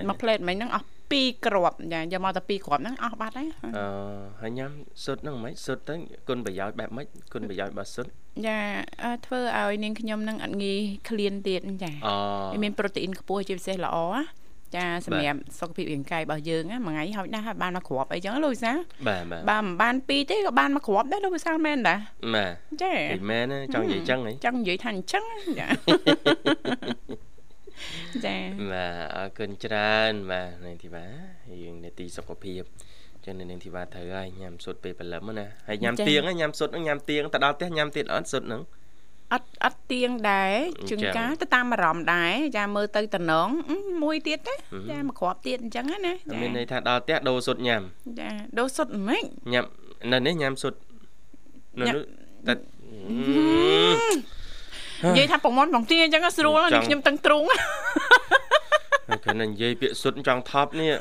[0.08, 3.86] មួយផ្លេតមិញហ្នឹងអស់2គ្រាប់ចាយកមកតែ2គ្រាប់ហ្នឹងអស់បាត់ហើយអឺ
[4.42, 4.72] ហើយញ៉ាំ
[5.06, 5.96] សុតហ្នឹងមិនសុតទៅ
[6.28, 8.06] គុណប្រយោជន៍បែបម៉េចគុណប្រយោជន៍របស់សុត
[8.48, 8.60] ចា
[9.04, 10.80] អឺធ្វើឲ្យនាងខ្ញុំនឹងអត់ងាយ
[11.10, 12.16] ឃ្លានទៀតចាអូ
[12.54, 14.22] វាមានប្រូតេអ៊ីនខ្ពស់ជាពិសេសល្អណា
[14.76, 18.78] ចាសម្រាប់សុខភាពរាងកាយរបស់យើងណាមួយថ្ងៃហោចណាស់ហើយបានមកគ្រាប់អីចឹងលោកវិសាល
[19.08, 21.96] បាទបាទបើមិនបានពីរទេក៏បានមកគ្រាប់ដែរលោកវិសាលមែនតា
[22.36, 22.54] បាទ
[22.84, 25.24] ចានិយាយមែនណាចង់និយាយចឹងហីចង់និយាយថាអញ្ចឹង
[25.60, 25.68] ចា
[28.26, 28.38] ចា
[28.72, 31.06] បាទអរគុណច្រើនបាទនាងធីបា
[31.64, 32.64] យើងនេតិសុខភាព
[33.26, 38.62] ចឹងនាងធីបាត្រូវហើយញ៉ាំសុតពេលព្រលឹមណាហើយញ៉ាំទៀងញ៉ាំសុតហ្នឹងញ៉ាំទៀងទៅដល់ផ្ទះញ៉ាំទៀតអត់សុតហ្នឹង
[39.34, 40.54] អត់អត់ទៀងដែរ
[40.89, 44.56] ជួនកាលទៅតាមអារម្មណ៍ដែរចាមើលទៅតំណងអឺមួយទៀតទេ
[44.92, 47.82] ចាមកគ្រាប់ទៀតអញ្ចឹងណាចាមានន័យថាដល់ផ្ទះដូរសុតញ៉ាំ
[48.20, 49.65] ចាដូរសុទ្ធមិនញ៉ាំ
[50.12, 50.74] នៅនេះញ៉ាំសុត
[51.80, 52.04] នៅញ៉ាំនោះ
[52.48, 52.54] តែ
[55.08, 57.60] និយាយថាប្រមន់បងទាអញ្ចឹងស្រួលណាស់ចង់ខ្ញុំតឹងទ្រូងហើយ
[59.24, 60.91] គ្រាន់តែនិយាយពាក្យសុតចង់ថប់នេះ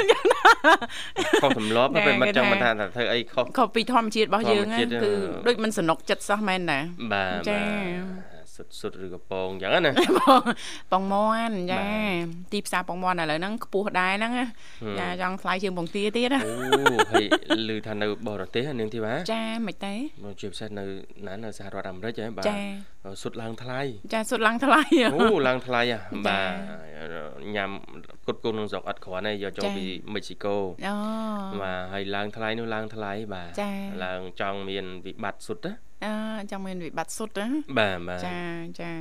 [1.43, 6.79] ខុសទម្លាប់ណែពេលមិនគេចង់ថាមិនថាធ្វើអីខុសខុសពីធម្មជាតិរបស់យើងធម្មណាជាតិគឺអឺដូចមិនសនុកចិត្តសោះមែនតា
[7.13, 7.59] បាទចា
[8.59, 9.93] បាទសុតសុតឬក៏ពងអញ្ចឹងណា
[10.93, 11.15] បងម
[11.49, 11.93] ន់ចាបា
[12.53, 14.47] ទីផ្សារបងមន់ឥឡូវហ្នឹងខ្ពស់ដែរហ្នឹងណា
[15.01, 16.55] ចាចង់ថ្លៃជាងបងទាទៀតណាអូ
[17.11, 17.27] ហើយ
[17.75, 19.95] ឮថានៅបរទេសនាងធីបាចាមិនទេ
[20.25, 20.85] មកជាពិសេសនៅ
[21.27, 22.57] ណានៅសហរដ្ឋអាមេរិកហ៎បាទចា
[23.23, 23.81] សុតឡើងថ្លៃ
[24.15, 24.81] ចាសុទ្ធឡើងថ្លៃ
[25.15, 27.71] អូឡើងថ្លៃហ่ะចាបាទញ៉ាំ
[28.27, 30.95] គុតគុំក្នុងស្រុកអត់គ្រាន់ទេយកចូលចាពីមិចស៊ីកូអូ
[31.63, 33.71] បាទហើយឡើងថ្លៃនោះឡើងថ្លៃបាទចា
[34.05, 36.13] ឡើងចង់មានវិបត្តិសុទ្ធណា អឺ
[36.51, 38.41] ចង់មានវិបត្តិសុទ្ធណាបាទបាទចា
[38.81, 38.93] ចា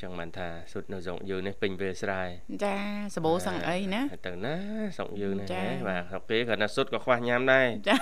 [0.00, 2.22] ចង់បានថាសុទ្ធនៅស្រុកយើងនេះពេញវាលស្រែ
[2.64, 2.74] ចា
[3.16, 4.54] សបោសឹងអីណាហើយទៅណា
[4.96, 7.96] ស្រុកយើងនេះចាហ៎បាទស្រុកគេគាត់ថាសុទ្ធក៏ខ្វះញ៉ាំដែរចា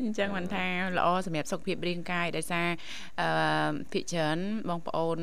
[0.00, 0.66] អញ្ចឹងមិនថា
[0.98, 2.68] ល្អសម្រាប់សុខភាពរាងកាយដោយសារ
[3.20, 5.18] អឺភិកច្រើនបងប្អូន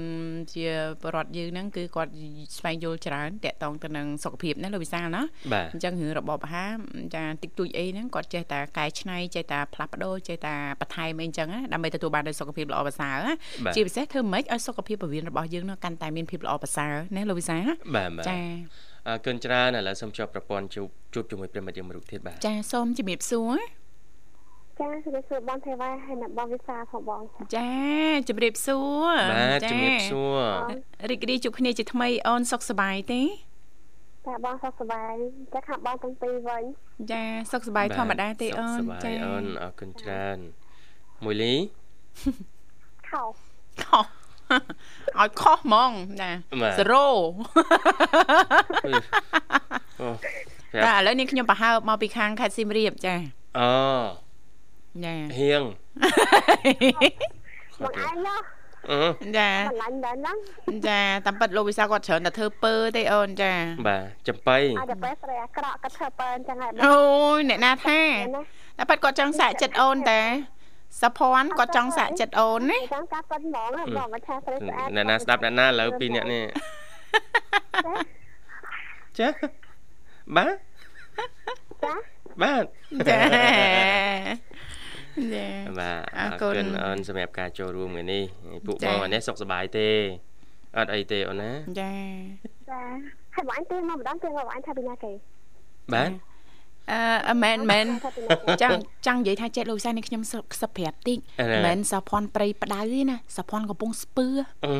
[0.53, 0.67] ជា
[1.03, 2.11] បរិវត្តយើងហ្នឹងគឺគាត់
[2.57, 6.71] ស្វែងយល់ច្រើនតកតងទៅនឹងសុខភាពណាលោកវិសាលណាបាទអញ្ចឹងរឿងរបបអាហារ
[7.15, 13.33] ចាតិចតួចអីហ្នឹងគាត់ចេះតែកែច្នៃចេះតែផ្លាស់ប្ដូរចេះតែបន្ថែមអីអញ្ចឹងណាដើម្បីទទួលបាននូវសុខភាពល្អប្រសើរណា
[13.65, 18.39] បាទជាពិសេសធ្វើម៉េចឲ្យសុខភាពពោះវៀនរបស់យើងនោះកាន់តែមានភាពល្អប្រសើរណាលោកវិសាលណាបាទបាទចា
[19.07, 23.57] អរគុណច្រើនឥឡូវសូមជួបប្រព័ន្ធជួបជួបជាមួយប្រិមត្តយើងមួយរូបទៀតបាទចាសូមជំរាបសួរ
[24.79, 27.21] ចាជំរាបសួរបងទេវ៉ាហើយអ្នកបងវិសាផងបង
[27.55, 27.69] ចា
[28.29, 30.39] ជំរាបសួរបាទជំរាបសួរ
[31.09, 33.21] រីករាយជួបគ្នាជាថ្មីអូនសុខសប្បាយទេ
[34.27, 35.13] តែបងសុខសប្បាយ
[35.53, 36.63] ចាខាងបងទាំងពីរវិញ
[37.11, 40.37] ចាសុខសប្បាយធម្មតាទេអូនសុខសប្បាយអូនអរគុណច្រើន
[41.23, 41.53] មួយលី
[43.09, 43.23] ខោ
[43.83, 44.05] ខុស
[45.19, 47.07] ឲ្យខុសហ្មងចាបាទសេរ៉ូ
[50.01, 50.09] អូ
[50.85, 53.15] តែឥឡូវនេះខ្ញុំប្រហើបមកពីខាងខេត្តសៀមរាបចា
[53.59, 53.69] អូ
[55.05, 55.63] ចាហៀង
[57.81, 58.41] បងឯងណោះ
[58.91, 59.01] អឺ
[59.37, 60.37] ចាបន្លាញ់ដែរហ្នឹង
[60.87, 63.53] ចាតាមពិតលោកវិសាគាត់ច្រើនតែធ្វើពើទេអូនចា
[63.87, 66.99] បាទចំបៃឲ្យតែពេលស្រីអាក្រក់ក៏ធ្វើបើអញ្ចឹងហើយបងអូ
[67.37, 68.01] យអ្នកណាថា
[68.35, 68.41] ណា
[68.77, 70.21] តាមពិតគាត់ចង់សាកចិត្តអូនតែ
[71.01, 76.43] សុភ័ណ្ឌគាត់ចង់សាកចិត្តអូនណាអញ្ចឹងការប៉ិនហ្មងណាបងមិនថាស្រីស្អាតអ្នកណាស្ដាប់អ្នកណាឥឡូវពីរអ្នកនេះ
[79.19, 79.27] ចា
[80.35, 80.55] បាទ
[81.83, 81.93] ចា
[82.41, 82.63] បាទ
[83.09, 84.48] ចាចា
[85.79, 88.23] បាទអអររគុណគុណអូនសម្រាប់ការចូលរួមថ្ងៃនេះ
[88.65, 89.87] ពួកចាបងអានេះសុខសប្បាយទេ
[90.77, 91.51] អត់អីទេអូនណា
[91.81, 91.93] ចា
[92.69, 92.81] ចា
[93.35, 95.11] ហើយបងឯងទៀងមកម្ដងទៀងមកបងឯងថាពីណាគេ
[95.93, 96.11] បាទ
[96.91, 100.21] អឺអឺមែនមែនថាពីណាគេចង់ចង់និយាយថាចេះលោកវិសានេះខ្ញុំ
[100.53, 101.17] ខ្សឹបប្រាប់តិច
[101.51, 104.27] មិនមែនសភ័ណ្ឌព្រៃផ្ដៅទេណាសភ័ណ្ឌកំពុងស្ពឺ
[104.65, 104.73] អឺ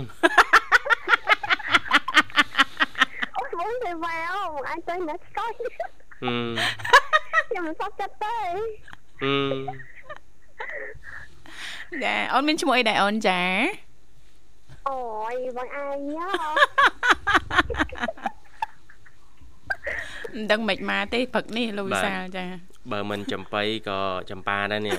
[3.38, 5.52] អូបងទេវ៉ាអូបងឯងទៅណាស្កយ
[6.22, 6.52] ហឹម
[7.50, 8.38] ខ្ញុំមិនសុខចិត្តទេ
[9.24, 9.99] ហឹម
[12.04, 13.42] ចាអូនមានឈ្មោះអីដែរអូនចា
[14.90, 15.00] អូ
[15.34, 16.30] យបងឯងញ៉ោ
[20.34, 22.46] មិនដឹងមិនមកទេព្រឹកនេះលោកវិសាលចា
[22.92, 24.98] បើមិនចំបៃក៏ចំប៉ាដែរនេះ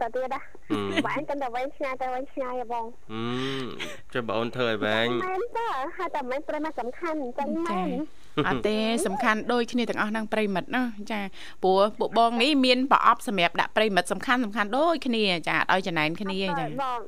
[0.00, 3.22] តើទៀតណាហឹមបងឯងកាន់តែវែងឆ្ងាយតែវែងឆ្ងាយហ៎បងហឹ
[3.62, 3.66] ម
[4.14, 7.88] ចុះបងអូនធ្វើឲ្យវែងមែនតើហើយតែមិនព្រមសំខាន់អញ្ចឹងមែន
[8.27, 11.20] ហ អត់ទេសំខាន់ដូចគ្នាទាំងអស់ហ្នឹងប្រិមិត្តណាចា
[11.62, 17.00] ព្រោះពួកបងនេះមានប្រអប់សម្រាប់ដាក់ប្រិមិត្តសំខាន់សំខាន់ដូចគ្នាចាអត់ឲ្យចំណែនគ្នាចាបង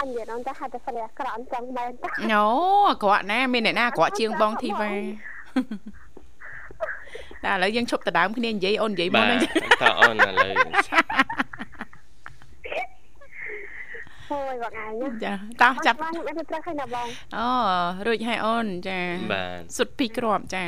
[0.00, 2.44] អញនិយាយដល់តែហៅតែស្រីអាក្រក់អញ្ចឹងមែនតាអូ
[2.90, 4.90] អាក្រក់ណាមានអ្នកណាអាក្រក់ជាងបងធីវ៉ា
[7.44, 10.50] តែឥឡូវយើងឈប់ដដើមគ្នានិយាយអូននិយាយមកបាទហ្នឹងតើអូនឥឡូវ
[14.30, 17.46] ហូយបងឯងណាចាតោះចាប់បានខ្ញុំអត់ត្រូវឃើញណាបងអូ
[18.06, 18.98] រួចហើយអូនចា
[19.32, 20.64] បាទសុទ្ធពីរគ្រាប់ចា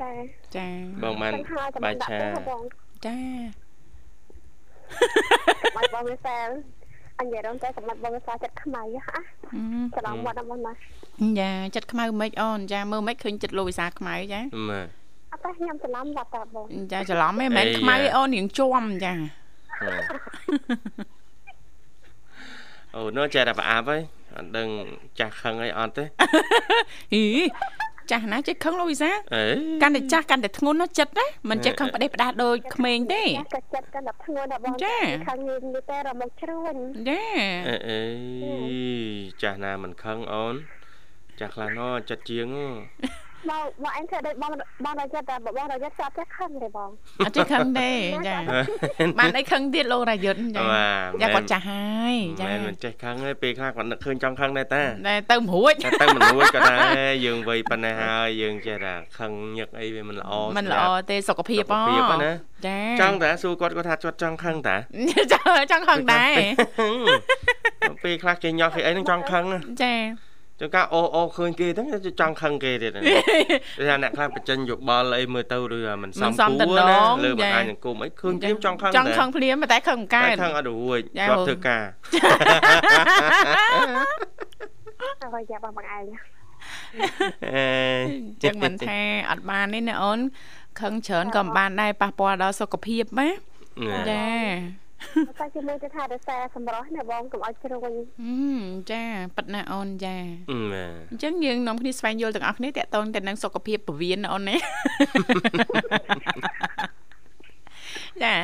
[0.00, 0.10] ចា
[0.56, 0.66] ចា
[1.02, 2.62] បងបានខ្ញុំហៅតែបាយដាក់ឆាទៅបង
[3.06, 3.16] ចា
[5.76, 6.48] បាយបងវាសែល
[7.20, 9.18] អញនិយាយដល់តែសម្រាប់បងវាសែលចិត្តខ្មៅហ៎
[9.52, 10.72] ហឹមច្រឡំមកដល់បងណា
[11.40, 14.86] ចាចិត្តខ្មៅមិនអូនចាមើលមិនឃើញចិត្តលោកវិសាខ្មៅចាបាទ
[15.32, 19.12] អត់តែខ្ញុំច្រឡំបាត់តាបងចាច្រឡំឯងមិនមែនអីខ្មៅយ៉ាឯអូនរៀងជាំចា
[22.94, 24.00] អូនោះចេះតែប្រអាប់ហើយ
[24.36, 24.68] អត់ដឹង
[25.18, 26.04] ចាស់ខឹងអីអត់ទេ
[27.14, 27.24] ហី
[28.10, 29.44] ចាស់ណាចេះខឹងលោកវិសាអេ
[29.82, 34.96] កាន់តែចាស់កាន់តែធ្ងន់ណាចិត្តណាមិនចេះខឹងផ្ដេសផ្ដាសដូចក្មេងទេក៏ចិត្តកាន់តែធ្ងន់ដល់បងចា
[35.28, 36.74] ខាងនេះនេះតែរមកជ្រួញ
[37.08, 37.22] ចា
[37.68, 38.00] អេអេ
[39.42, 40.54] ចាស់ណាមិនខឹងអូន
[41.40, 44.50] ចាស់ខ្លះណោះចិត្តជាងហ៎ បងបងអញធ្វើដូចបង
[44.84, 46.90] បងដល់ចិត្តតែបងដល់ចិត្តស្អាតតែខឹងទេបង
[47.24, 47.90] អត់ចេះខឹងទេ
[48.28, 48.38] ចា
[49.18, 50.86] បានអីខឹងទៀតលោករយុទ្ធចាបា
[51.18, 62.32] ទយ៉ាគាត់ចាស់ហើយចាមិនមិនចេះខឹងទេពេលខ្លះគាត់នឹកឃើញចង់ខឹងដែរតាតែទៅមិនរួចតែទៅមិនរួចក៏ដែរយើងវ័យប៉ុណ្ណេះហើយយើងចេះតែខឹងញឹកអីវាមិនល្អមិនល្អទេសុខភាពសុខភាពហ្នឹងណា
[62.66, 64.76] ចាចង់តាសួរគាត់គាត់ថាគាត់ចង់ខឹងតា
[65.32, 65.40] ចា
[65.72, 66.36] ចង់ខឹងដែរ
[68.04, 69.60] ពេលខ្លះគេញ៉ោះគេអីហ្នឹងចង់ខឹងណា
[70.64, 71.86] ចាចុះកាអូអូឃើញគេហ្នឹង
[72.20, 73.16] ចង់ខឹងគេទៀតណាគេ
[73.88, 76.32] ថាអ្នកខ្លះបញ្ចេញយោបល់អីមើលទៅឬមិនសម
[76.66, 81.84] គួរណាលើបង្ហាញសង្គមអីឃើញខ្ញុំចង់ខឹងចង់ខឹងភ្លាមតែខឹងមិនកើតែតខឹងអត់រួចចាគាត់ហូធ្វើការ
[85.22, 86.04] អើយ៉ាបងបងឯង
[87.46, 87.68] អេ
[88.42, 89.00] ចឹងមិនថា
[89.30, 90.18] អត់បានទេណាអូន
[90.80, 93.28] ខឹងច្រើនក៏មិនបានដែរប៉ះពាល់ដល់សុខភាពណា
[94.10, 94.24] ចា
[95.38, 99.02] តែជាមួយទៅថារសារសម្រស់ណាបងកុំឲ្យជ្រួញហឹមចា
[99.36, 100.16] ប៉ិតណាអូនចា
[100.72, 104.56] បាទអញ្ចឹងយើងនាំគ្នាស្វែងយល់ទាំងអស់គ្នាតកតងទៅនឹងសុខភាពពវៀនណាអូនណា
[108.22, 108.34] ចា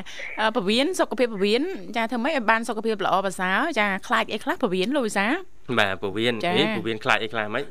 [0.41, 1.63] អឺពវៀនសុខភាពពវៀន
[1.97, 5.27] ចាធ្វើម៉េចឲ្យបានសុខភាពល្អប្រសើរចាខ្លាចអីខ្លះពវៀនលោកវិសា
[5.79, 7.65] បាទពវៀនចាអេពវៀនខ្លាចអីខ្លាចហ្មង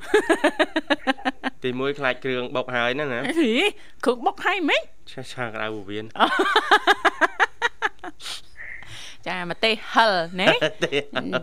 [1.64, 3.52] ទីមួយខ្លាចគ្រឿងបុកហើយណាណាហី
[4.06, 6.06] គ្រឿងបុកហើយម៉េចឆាឆាក្តៅពវៀន
[9.28, 10.48] ចាម្ទេសហិលណា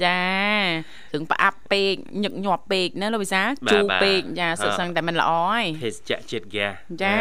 [0.06, 0.20] ចា
[1.12, 7.16] គ្រឿងផ្អាប់ពេកញឹកញាប់ពេកណាលោកវិសាជូរពេកចាសុទ្ធសឹងតែមិនល្អហើយភេសជ្ជៈជាតិហ្គាសចា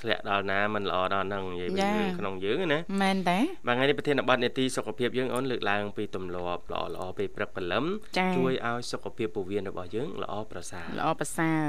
[0.00, 7.84] ធ្លាក់ដល់ណាមិនល្អដល់ហ្នឹងនិយាយពីចារឿងក្នុងយើងណាមែនតាបាទថ្ងៃនេះប្រធានបទនេតិសុខភាពយើងអូនលើកឡើងពីទម្លាប់ល្អល្អពេលព្រឹកព្រលឹម
[8.18, 11.62] ចាជួយឲ្យសុខភាពពោះវៀនរបស់យើងល្អប្រសើរល្អប្រសើរ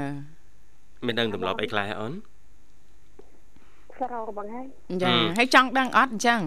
[1.06, 2.12] មានដឹងទម្លាប់អីខ្លះអូន
[3.98, 4.66] ស្រោបងហើយ
[5.02, 6.40] ចាហឹមហើយចង់ដឹងអត់អញ្ចឹង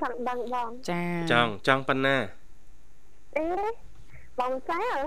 [0.00, 2.16] ចង់ដឹងបងចាចង់ចង់ប៉ុណ្ណា
[3.36, 3.46] អេ
[4.40, 4.98] បងសែល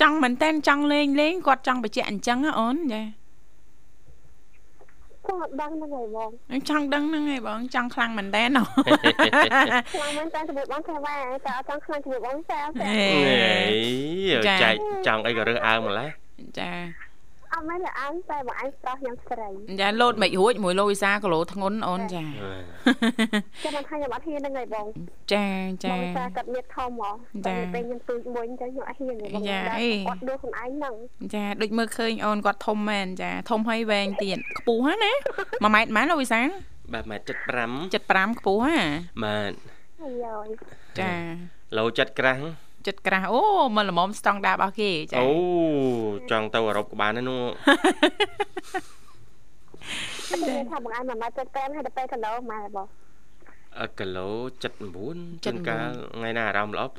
[0.00, 3.02] ចង់មែនតែនចង់លេងលេងគាត់ចង់បញ្ជាក់អញ្ចឹងហ៎អូនចា
[5.28, 6.30] ចង់ដឹងហ្នឹងហើយបង
[6.68, 8.64] ចង់ដឹងហ្នឹងឯងបងចង់ខ្លាំងមែនតែនហ៎
[9.92, 13.08] ខ្លាំងមែនតែជាមួយបងថាវ៉ាតែអត់ចង់ខ្លាំងជាមួយបងសែលតែហេ
[14.30, 14.74] អេចាចែក
[15.06, 16.10] ចង់អីក៏រើសអើងម្លេះ
[16.58, 16.70] ចា
[17.54, 19.48] អត់មែនតែអញតែបងឯងប្រោះខ្ញុំស្រី
[19.80, 22.24] ចាលោតមិនរួចមួយលោកវិសាគីឡូធ្ងន់អូនចា
[23.64, 24.86] ចាំមិនថាខ្ញុំអត់ហ៊ានហ្នឹងហើយបង
[25.32, 27.10] ចាបចាងសាកាត់មានធំហ៎
[27.46, 30.94] ចាតែពេលខ្ញុំទូចមួយអញ្ចឹងខ្ញុំអត់ហ៊ានទេបងយ៉ាតែអីគាត់ដួសខ្លួនឯងហ្នឹង
[31.34, 35.12] ចាដូចមើលឃើញអូនគាត់ធំមែនចាធំហើយវែងទៀតខ្ពស់ហ្នឹងណា
[35.44, 36.40] 1ម៉ែត្រម៉ែនលោកវិសា
[36.92, 38.80] បាទម៉ែត្រ75 75ខ្ពស់ហ่า
[39.24, 39.52] បាទ
[40.02, 40.46] អាយ៉យ
[41.00, 41.12] ចា
[41.78, 42.42] លោចិត្តក្រាស់
[42.86, 43.40] ចិត្តក្រាស់អូ
[43.76, 45.30] មិនល្មមស្តង់ដាររបស់គេចាអូ
[46.30, 47.40] ចង់ទៅអឺរ៉ុបក៏បានដែរនោះ
[50.30, 52.86] តែថាបងឯងមួយម៉ែត្រ75ហើយទៅពេលគីឡូម៉ែបង
[53.80, 54.28] អឺគីឡូ
[54.86, 56.84] 79ជួនកាលថ្ងៃណាអារម្មណ៍ល្អ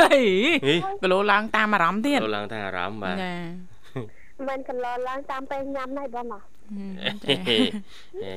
[0.00, 0.20] ហី
[0.66, 3.34] ហីគីឡូឡើងតាមអារម្មណ៍ទៀតលោឡើងថាអារម្មណ៍បាទចា
[4.48, 6.53] មិនគីឡូឡើងតាមពេលញ៉ាំហើយបងហ៎ហេ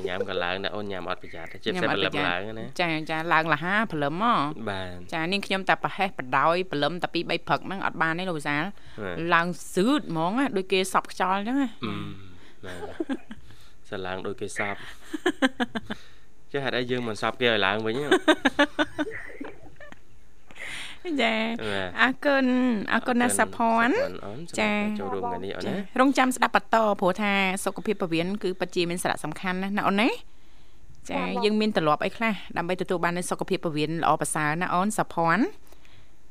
[0.08, 4.34] ញ៉ាំក៏ឡើងដែរអូនញ៉ាំអត់ប្រយ័ត្នទេចិត្តសិបលឹមឡើងណាចាចាឡើងលហាព្រលឹមហ៎
[4.70, 8.64] បាទចានាងខ្ញុំតែប្រហែសបដោយព្រលឹមតែពី3ព្រឹកហ្នឹងអត់បានទេលោកវិសាល
[9.04, 11.94] បាទឡើងស៊ឺតហ្មងណាដូចគេសប់ខ្យល់អញ្ចឹងណាអឺ
[12.66, 12.80] បាទ
[13.90, 14.76] សាឡើងដូចគេសព
[16.52, 18.10] ចេះហេតុអីយើងមិនសពគេឲ្យឡើងវិញហ៎
[21.22, 21.36] ចា
[21.72, 22.46] បាទអរគុណ
[22.94, 23.90] អរគុណណាស់សាផន
[24.26, 27.32] អូនចាចាចូលរួមថ្ងៃនេះអូនចាណារងចាំស្ដាប់បន្តព្រោះថា
[27.66, 30.10] សុខភាពពវៀនគឺពិតជាមានសារៈសំខាន់ណាស់ណាអូនណា
[31.10, 35.38] ចាយើងមានទម្លាប់អីខ្លះដើម្បីទទួលបាននូវសុខភាពពវៀនល្អប្រសើរណាអូនសាផន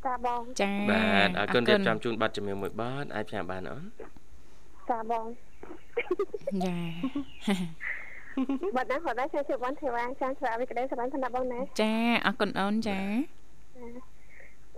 [0.07, 3.85] ចាបងចាបាទអរគុណរៀបចំជូនប័ណ្ណជំនឿមួយប័ណ្ណអាចផ្សាយបានអូន
[4.91, 5.27] ចាបង
[6.65, 6.77] ចា
[8.77, 11.93] បាត់ណាស់គាត់ដែរជួយជួយបងទេវ៉ាចាស្រាវិក្ដីសម្រាប់សម្រាប់បងណាចា
[12.27, 12.99] អរគុណអូនចា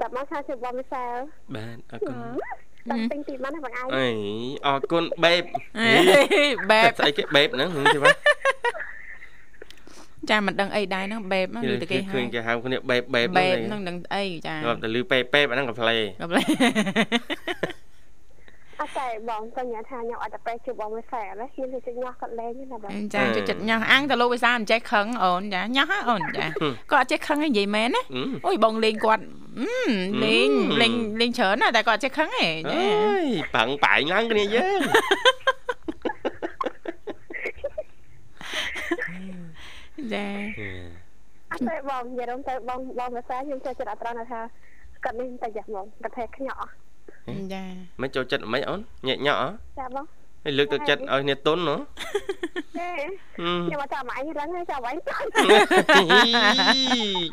[0.00, 1.16] ចាប់មកថាជួយបងវិសាល
[1.56, 2.16] បាទអរគុណ
[2.90, 4.08] តាមពេញទីបានណាបងឯងអី
[4.66, 5.42] អរគុណបេប
[5.78, 5.92] អេ
[6.70, 8.16] បែបស្អីគេបេបហ្នឹងហឹងទេបាទ
[10.30, 16.42] ចាមិនដឹងអីដែរហ្នឹងបែបហ្នឹងឮតែគេហៅឃើញគេហៅគ្នាបេបបេបបែបហ្នឹងដឹងអីចាគាត់ទៅលឺពេពេបអាហ្នឹងក៏ផ្លេក៏ប្លែ
[18.80, 26.46] អត់តែបងសញ្ញាថាខ្ញុំអត់តែប្រែជួយបងវិសាលណាខ្ញុំជួយញ៉ោះគាត់លេងណាបងចាជួយចិត្តញ៉ោះអាំងទៅលោកវិសាមិនចេះខឹងអូនចាញ៉ោះហ៎អូនចា
[26.92, 28.02] គាត់អត់ចេះខឹងទេនិយាយមែនណា
[28.46, 29.22] អូយបងលេងគាត់
[30.24, 34.80] លេងលេងលេងច្រើនណាតែគាត់អត់ចេះខឹងទេអចាើយប៉ាំងប៉ាយឡើងគ្នាយើង
[40.12, 40.26] ចា
[41.52, 44.40] អត់តែបងនិយាយរំទៅបងបងវិសាលខ្ញុំចូលចិត្តអត់ត្រង់ថា
[45.04, 46.70] គាត់នេះតែយ៉ាបងគាត់ថាខ្ញក់
[47.54, 47.64] ចា
[48.00, 50.04] មិនចូលចិត្តមិនអូនញាក់ញក់ហ៎ចាបង
[50.44, 51.76] ហើយលើកទឹកចិត្តឲ្យគ្នាទុនហ៎
[52.78, 52.90] ទេ
[53.36, 54.96] ខ្ញុំអត់ចាំអញរឹងទេចាំអញ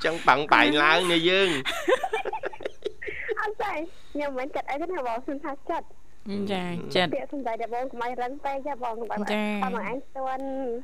[0.06, 1.50] ចឹងប៉ាំងប៉ាយឡើងគ្នាយើង
[3.42, 3.74] អត់តែ
[4.14, 5.88] ខ្ញុំមិនគិតអីទេណាបងខ្ញុំថាចិត្ត
[6.52, 6.64] ចា
[6.96, 10.44] ចិត្តពាក្យសំដីដែលបងកុំឲ្យរឹងពេកចាបងកុំឲ្យបងអញស្ទាន់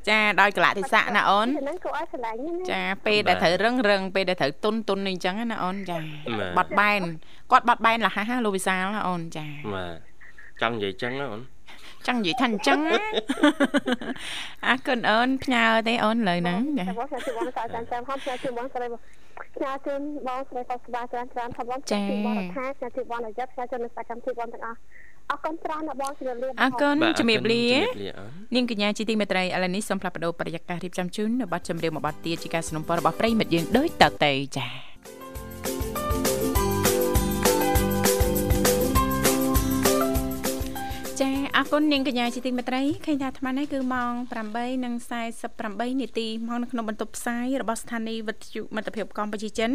[0.09, 5.97] ចាដោយកលៈទេសៈណាអូនហ្នឹងគួរឲ្យស្រឡាញ់ណាចាពេលដែលត្រូវរឹងរឹងពេលដែលត្រូវទុនទុនអីចឹងណាអូនចា
[6.57, 7.01] បត់បែន
[7.51, 9.97] គាត់បត់បែនលះហ่าលោកវិសាលណាអូនចាបាទ
[10.61, 11.41] ចង់និយាយចឹងណាអូន
[12.07, 12.79] ចឹងនិយាយថាអញ្ចឹង
[14.67, 18.99] អរគុណអូនផ្ញើទេអូនលើហ្នឹងចាបងខ្ញុំជួយបងសាចាំចាំហំខ្ញុំជួយបងស្រីបង
[19.55, 24.77] ខ្ញុំជួយបងស្រីខុសក្បាលច្រើនច្រើនផងបងជួយបងថាខ្ញុំជួយបងអាយុខ្ញុំជួយនៅសកម្មភាពបងទាំងអស់
[25.30, 34.66] អរគុណច្រើនណាបងជំរាបលា អរគុណជំរាបលា ជំរាបលាអូន នាងកញ្ញាជាទីមេត្រីឥឡូវនេះសូមផ្លាប់បដោប្រយាកររៀបចំជូននៅប័ណ្ណចម្រៀងមួយប័ណ្ណទៀតជាការสนับสนุนរបស់ប្រិមិត្តយើងដូចតទៅចា
[41.61, 44.13] អរគុណនាងកញ្ញាជាទីមេត្រីឃើញថាអាត្មានេះគឺម៉ោង
[44.87, 49.71] 8:48នាទីម៉ោងនៅក្នុងបន្ទប់ផ្សាយរបស់ស្ថានីយ៍វិទ្យុមិត្តភាពកម្ពុជាចិន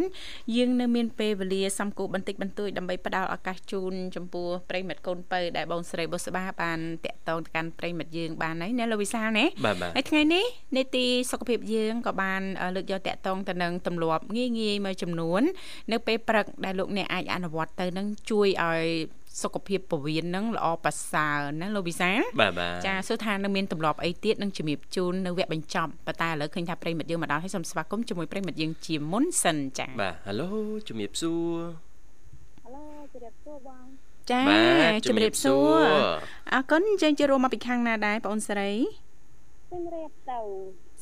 [0.56, 10.44] យើងនៅមានពេលវេលាសំគូបន្តិចបន្តួចដើម្បីផ្ដល់ឱកាសជូនចំពោះប្រិមិត្តកូនពៅដែលបងស្រីបុស្បាបានតាក់ទងទៅកាន់ប្រិមិត្តយើងបានហើយណាលោកវិសាលណាបាទបាទហើយថ្ងៃនេះ
[10.76, 12.42] នេតិសុខភាពយើងក៏បាន
[12.76, 15.42] លើកយកតាក់ទងទៅនឹងទម្លាប់ងាយងាយមួយចំនួន
[15.92, 18.86] នៅពេលព្រឹកដែលលោកអ្នកអាចអនុវត្តទៅនឹងជួយឲ្យ
[19.42, 30.48] សុខភាពពោះវៀននឹងល្អប្រសើរណាលោកវិសាលបាទបាទចាសួរថានៅមានទម្លាប់អីទៀតនឹងជំរាបជូននៅវគ្គបញ្ចប់ប៉ុន្តែឥឡូវឃើញថាប្រិមិត្តយើងមកដល់ហើយសូមស្វាគមន៍ជាមួយប្រិមិត្តយើងជាមុនសិនចាបាទហៅឡូ
[30.88, 31.56] ជំរាបសួរ
[32.64, 33.84] ហឡូជំរាបសួរបង
[34.30, 35.84] ចាបាទជំរាបសួរ
[36.52, 38.70] អរគុណយើងជារួមមកពីខាងណាដែរបងអូនស្រី
[39.72, 40.40] ជំរាបទៅ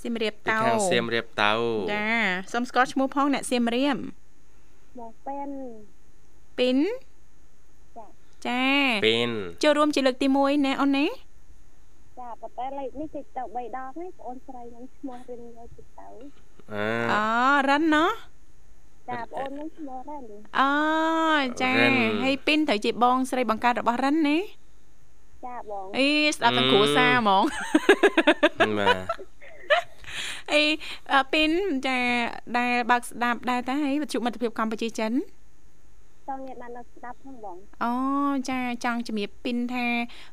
[0.02, 1.52] សៀមរាបពីតោខាងសៀមរាបតៅ
[1.92, 2.06] ចា
[2.52, 3.96] សូមស្គាល់ឈ្មោះផងអ្នកសៀមរាប
[4.98, 5.48] មកពេន
[6.58, 6.78] ពីន
[8.48, 9.30] ចាចាពេន
[9.62, 11.06] ចូលរួមជាលើកទី1ណាអូនណា
[12.18, 16.08] ចាប៉ុន្តែលេខនេះតិចទៅ3ដងហ្នឹងបងអូនស្រីនឹងឈ្មោះរិនយកតិចទៅ
[16.72, 17.24] អើអូ
[17.68, 18.10] រិនណោះ
[19.10, 20.22] ចាបងអូននឹងឈ្មោះរិន
[20.58, 20.70] អូ
[21.62, 21.70] ចា
[22.22, 24.38] ហើយពីនត្រូវជាបងស្រីបង្កើតរបស់រិនណា
[25.46, 27.44] ចាបងអីស្ដាប់ទាំងគ្រួសារហ្មង
[28.78, 29.04] បាទ
[30.52, 30.62] អី
[31.12, 31.50] អ่าពីន
[31.86, 31.98] ចា
[32.58, 35.16] ដែលបើកស្ដាប់ដែរតាហើយវិទ្យុមិត្តភាពកម្ពុជាចិនច
[36.36, 37.92] ង់អ្នកបាននៅស្ដាប់ផងបងអូ
[38.50, 39.86] ចាចង់ជំរាបពីនថា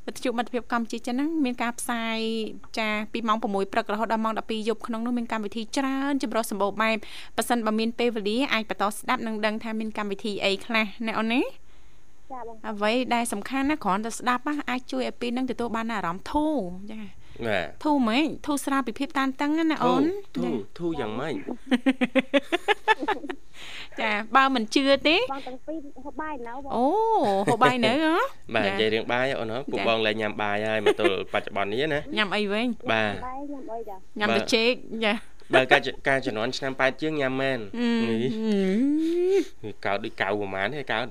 [0.05, 2.17] វិទ្យុមិត្តភាពកម្ពុជាចិនហ្នឹងមានការផ្សាយ
[2.79, 6.97] ចាពីម៉ោង6ព្រឹករហូតដល់ម៉ោង12យប់ក្នុងនោះមានកម្មវិធីច្រើនចម្រុះសម្បូរបែប
[7.37, 11.41] ប៉ះសិនបើមានពេលវេលាអាចបន្តស្ដាប់និងដឹងថាមានកម្មវិធីអីខ្លះណាអូនណា
[12.31, 16.57] ចាបងអ្វីដែលសំខាន់ណាគ្រាន់តែស្ដាប់ណាអាចជួយឲ្យពីនហ្នឹងទទួលបានអារម្មណ៍ធូរ
[16.91, 17.20] ចាបាទ
[17.83, 20.03] ធូរហ្មងធូរស្រាលពីភាពតានតឹងណាអូន
[20.37, 21.35] ធូធូយ៉ាងម៉េច
[24.01, 26.85] ចាបើមិនជឿទេបងទាំងពីរហូបបាយនៅបងអូ
[27.47, 28.15] ហូបបាយនៅហ៎
[28.55, 34.73] បាទនិយាយរឿងបាយអូនហ៎ពួកបងលែងញ៉ាំបាយហើយមកទល់បច្ចុប្បន្ននេះណាញ៉ាំអីវិញបាទបាយញ៉ាំអីចាញ៉ាំតែចេក
[35.05, 35.13] ចា
[35.53, 41.05] បើការការជំនាន់ឆ្នាំ8ជាងញ៉ាំមែនអឺនេះកោតដូចកៅប្រហែលទេកោត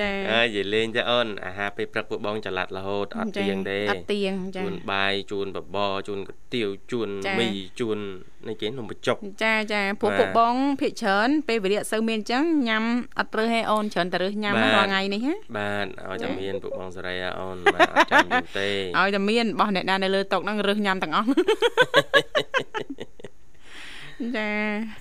[0.00, 7.48] ចាហើយនិយាយលេងទៅអូនអាហារពេលព្រឹកពួកបងចល័តរហូតអត់ទៀងទេអត់ទៀងចាជូនបាយជូនបបរជូនកាទៀវជូនចាមី
[7.80, 7.98] ជូន
[8.48, 12.84] នេះគេនំបញ្ចុកចាចាពួកបាទពួកបងភាកច្រើនពេលវេលាអត់សូវមានអញ្ចឹងញ៉ាំ
[13.18, 18.68] អត់រើសទេអូនច្រើនតែរើសញ៉ាំបាទរាល់ថ្ងៃនេះហ៎បាទឲ្យតែមានពួកបងសេរីហ่าអូនបាទអត់ចាំយូរទេ
[18.98, 21.28] ឲ្យតែមានរបស់អ្នកណានៅលើតុហ្នឹងរើសញ៉ាំទាំងអស់
[24.36, 24.50] ចា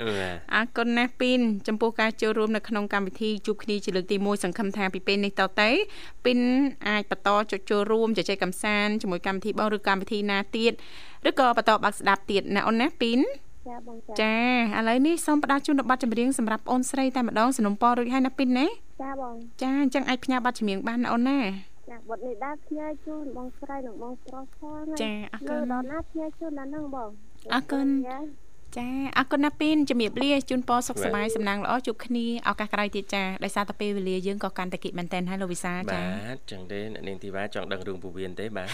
[0.07, 5.69] បាទអរគុណណាស់ពីនចំពោះការចូលរួមនៅក្នុងកម្មវិធីជួបគ្នាជាលើកទី1សង្ឃឹមថាពីពេលនេះតទៅ
[6.25, 6.39] ពីន
[6.87, 10.73] អាចបន្តចុចចូលរួមជជែកកម្សាន្តជាមួយកម្មវិធីបងឬកម្មវិធីណាទៀត
[11.29, 13.19] ឬក៏បន្តបើកស្ដាប់ទៀតណាអូនណាពីន
[13.67, 14.35] ចាបងចាចា
[14.79, 18.67] ឥឡូវនេះសូមផ្ដល់ជូនប័ណ្ណចម្រៀងសម្រាប់អូនស្រីតែម្ដងสนុំពររួចហើយណាពីនណា
[19.03, 21.39] ចាបងចាអញ្ចឹងអាចផ្ញើប័ណ្ណចម្រៀងបានណាអូនណា
[21.89, 27.09] ចាបត់នេះដែរផ្ញើជូនបងស្រីនិងបងប្រុសផងចាអរគុណដល់ណាផ្ញើជូនដល់ហ្នឹងបង
[27.53, 27.87] អរគុណ
[28.77, 38.67] ចាអរគុណណាស់ពីនជំរាបលាជូនពរសុខសប្បាយសំណាងល្អជួបគ្នាឱកាសក្រោយទៀតចាដោយសារតែពេលវេលាយើងក៏កាន់តែគិតមែនតើហើយលោកវិសាលចាបាទចឹងទេអ្នកនាងធីវ៉ាចង់ដឹងរឿងពវៀនទេបាទ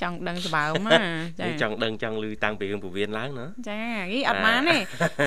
[0.00, 0.98] ចង់ដឹងសម្បើមណា
[1.40, 3.80] ចានេះចង់ដឹងចង់ឮតាំងពីរឿងពវៀនឡើងណាចា
[4.12, 4.78] ហីអត់បានទេ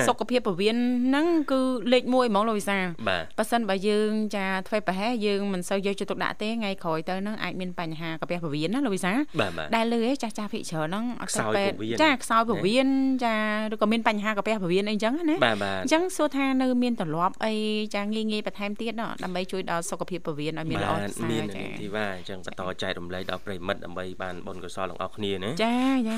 [0.08, 0.76] សុខភាពពវៀន
[1.08, 1.60] ហ្នឹងគឺ
[1.92, 12.89] លេខ1ហ្មងលោកវិសាលបាទបើសិនបើយើងចាធ្វើប្រហែសយើងមិនសូវយកចិត្តទុកដាក់ទេថ្ងៃក្រោយទៅហ្នឹងអាចមានបញ្ហាកាពះពវៀនណាលោកវិសាលបាទបាទដែលលឺឯចាស់ចាស់ភិកច្រើនហ្នឹងអត់ខ្សោយពេទ្យពោះវៀនចាខ្សោយពោះវៀន
[13.24, 13.36] ចា
[13.72, 17.54] ឬក៏មានបញ្ហាកាពះពោះវៀនអីចឹងណាបាទបាទអញ្ចឹងសួរថានៅមានទម្លាប់អី
[17.94, 25.76] ចាងាយងាយបន្ថែមទៀតណោះដើម្បីជួយដល់សុខភាពពោះវៀនឲ្យមានល្អបាទប្រសើមានរអ្នកចានាងធីវ៉ាអញ្ចឹងបន្តចែករំលែកដល់ប្រិយមិត្តដើម្បីបានបុណ្យកុសលទាំងអស់គ្នាណាចា
[26.08, 26.16] ចា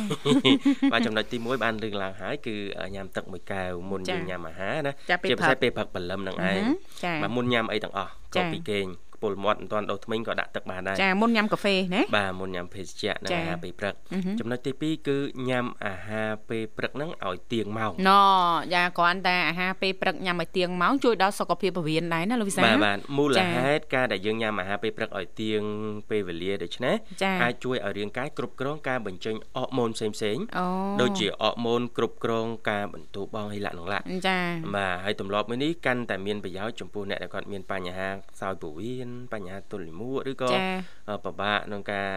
[0.92, 2.54] បាទចំណុចទី1បានលើកឡើងហើយគឺ
[2.94, 6.62] ញ៉ាំទឹកមួយកែវមុនចា៎យើងញ៉ាំអាហារណាចាពេលជាពិសេសព្រឹកពេលព្រឹកព្រលឹមហ្នឹងអឺឯង
[7.04, 15.18] ចាបាទមុនញ៉ាំអីទាំងអស់ចា៎ក៏ពីគេងខ្ពុលមាត់មិនទាន់ដុសធ្មេញក៏ដាក់ទឹកបានដែរចាមុនញ៉ាំកាហ្វេណាបាទមុនញ៉ាំភេសជ្ជៈនិងចា៎អាហារពេលព្រឹកអឺហឹមចំណុចទី2គឺ
[15.48, 18.12] ញ៉ាំអាហារពេលព្រឹកហ្នឹងឲ្យទៀងម៉ោងណ
[18.74, 25.62] យ៉ាគ្រាន់តែអាហារពេលព្រឹកញ៉ាំឲ្យទៀងម៉ោងជួយដល់សុខភាពពោះវៀនដែរណាលោកវិសាបាទបាទមូលចា៎ហេតុការដែលយើងញ៉ាំអាហារពេលព្រឹកឲ្យទៀង
[26.10, 30.66] ពេលវេលាដូច្នេះចា៎អាចជួយឲ្យរាងកាយគ្រប់គ្រងការបញ្ចេញអរម៉ូនផ្សេងផ្សេងៗអូ
[31.00, 34.38] ដូចជាអរម៉ូនគ្រប់គ្រងការបន្ទោបងហិលៈនឹងលៈចា
[34.76, 40.64] បាទហើយទម្លាប់មួយនេះកាន់តែមានប្រយោជន៍ចំពោះអ្នកដែលគាត់មានបញ្ហាខ្សោយពោះវៀនបញ្ហាទល់លាមកឬក៏ចា
[41.24, 42.08] ពិបាកក្នុងការ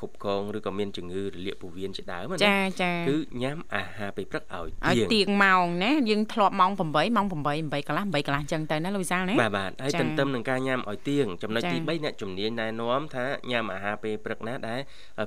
[0.00, 7.32] គ្រប់គ្រងឬក៏មានជំងឺរលាកពោះវៀនជាដើមណាចាចាគឺញ៉ាំអាហារពេលព្រឹកឲ្យឲ្យទៀងទៀងម៉ោងណាយើងធ្លាប់ម៉ោង8ម៉ោង8
[7.72, 14.80] 8កន្លះ8កន្លះអញ្ចឹងទៅណាលោកវិសាលណាបាទបាទហើយចា៎ទន្ទឹមនឹងការញ៉ាំឲ្យទៀងចំណុចចា៎ទី3អ្នកជំនាញណែនាំថាញ៉ាំអាហារពេលព្រឹកណាដែល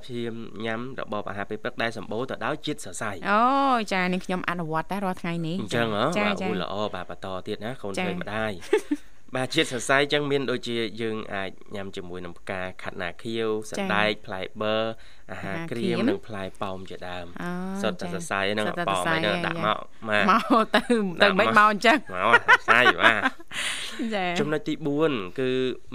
[0.03, 3.41] ព្យាយាមញ៉ាំរបបអាហារពេលព្រឹកដែលសម្បូរទៅដោយជាតិសរសៃអូ
[3.93, 8.51] ចានេះខ្ញុំអនុវត្តដែររាល់ថ្ងៃនេះអញ្ចឹងហ៎ចាបាទចាអូល្អបាទបន្តទៀតណាកូនចា៎ស្រីម្ដាយ
[9.35, 17.49] បាទជាតិសរសៃអញ្ចឹងមានដូចជាយើងអាចញ៉ាំជាមួយនឹងផ្កាខាត់ណាខៀវសណ្ដែកផ្លែបឺអាហារ អាហារក្រៀក្រៀមមនិងផ្លែប៉ោមជាដើមអូ
[17.81, 19.77] សុទ្ធតែចាសរសៃហ្នឹងសុទ្ធតែប៉ោមសរសៃហ្នឹងហើយដាក់ចាមក
[20.09, 20.81] បាទមកទៅ
[21.21, 23.21] ដាទៅក់មិនមកមកអញ្ចឹងមកសរសៃបាទ
[24.15, 24.73] ចាចំណុចទី
[25.07, 25.49] 4គឺ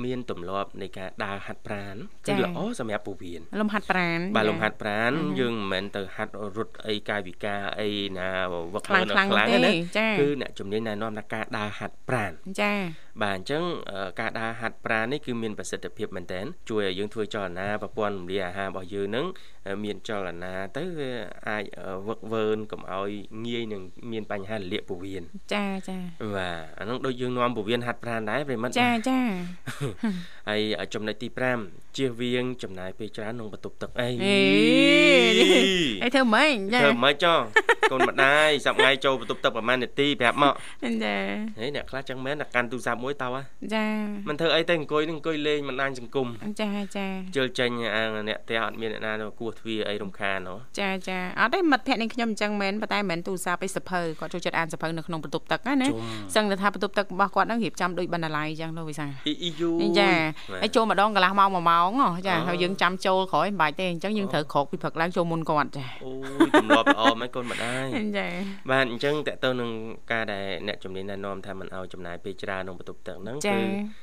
[0.04, 1.94] មានទម្លាប់នៃការដើរហាត់ប្រាណ
[2.28, 8.28] ចាគឺល្អសម្រាប់ពោះវៀនលំហាត់ប្រាណបាទចាលំហាត់ប្រាណអឺហឹមយើងមិនមែនទៅហាត់រត់អីកាយវិការអីណា
[8.72, 12.72] វឹកខ្លាំងលើខ្លាំងខ្លាំងទេណាចាគឺអ្នកជំនាញណែនាំថាការដើរហាត់ប្រាណចា
[13.22, 19.21] បាទអញ្ចឹងអឺការដើរហាត់ប្រាណនេះគឺមានប្រសិទ្ធភាពមែនទែនជួយឲ្យយើងធ្វើចលនាប្រព័ន្ធរំលាយអាហាររបស់យើងនឹង
[19.66, 21.12] អឺមានចលនាទៅវា
[21.48, 23.10] អាចអឺវឹកវើនកុំឲ្យ
[23.44, 25.22] ងាយនឹងមានបញ្ហារលាកពោះវៀន
[25.54, 25.98] ចាចា
[26.36, 29.20] បាទអានោះដូចយើងនាំពោះវៀនហាត់ប្រាណដែរប្រិមត្តចាចា
[30.48, 30.60] ហើយ
[30.94, 31.28] ចំណុចទី
[31.62, 34.38] 5ជៀសវាងចំណាយពេលច្រើនក្នុងបន្ទប់ទឹកអីអេ
[36.02, 37.38] អីធ្វើម៉េចចាធ្វើមិនចោះ
[37.92, 40.54] កូនម្ដាយសប្ងៃចូលបន្ទប់ទឹកប្រហែលនាទីប្រាប់មក
[41.04, 41.16] ចា
[41.58, 43.42] ហេអ្នកខ្លះចឹងមែនតែកាន់ទូរស័ព្ទមួយតោះហ៎
[43.74, 43.86] ចា
[44.28, 46.28] មិនធ្វើអីទេអង្គុយនឹងអង្គុយលេងមិនដាញសង្គម
[46.60, 60.10] ចាចាជិលចេញអាអ្នកផ្ទះអត់មានអ្នកណាទៅគោះទ្វារអីរំខានហ៎ចាចាអត់ទេមិត្តភក្តិនឹងខ្ញុំអញ្ចឹងមែនប៉ុន្តែមិនមែនទូរស័ព្ទឯសភៅគាត់ចូលចិត្តអានសភៅនៅក្នុងបន្ទប់ទឹកណាណាជុំសឹងតែថាបន្ទប់ទឹករបស់គាត់ហ្នឹងរៀបចំដូចបណ្ណាល័យអញ្ចឹងលោកវិសាអ៊ីអ៊ីយូចា
[60.52, 66.12] បាទហើយចូលម្ដងកន្លះម៉ោងមួយម៉ោងហ៎ចាអូហើយយើងចាំចូលក្រោយមិនបាច់ទេអញ្ចឹងយើងត្រូវក្រោកពីព្រឹកឡើងចូលមុនគាត់ចាអូ
[66.46, 67.86] យទម្លាប់ល្អមែនកូនម្ដាយ
[68.18, 68.26] ចា
[68.70, 69.70] បាទអញ្ចឹងតើតើនឹង
[70.12, 73.58] ការដែលអ្នកជំនាញណែនាំថាមិនឲ្យចំណាយពេលច្រើនក្នុងបន្ទប់ទឹកហ្នឹងចាគឺ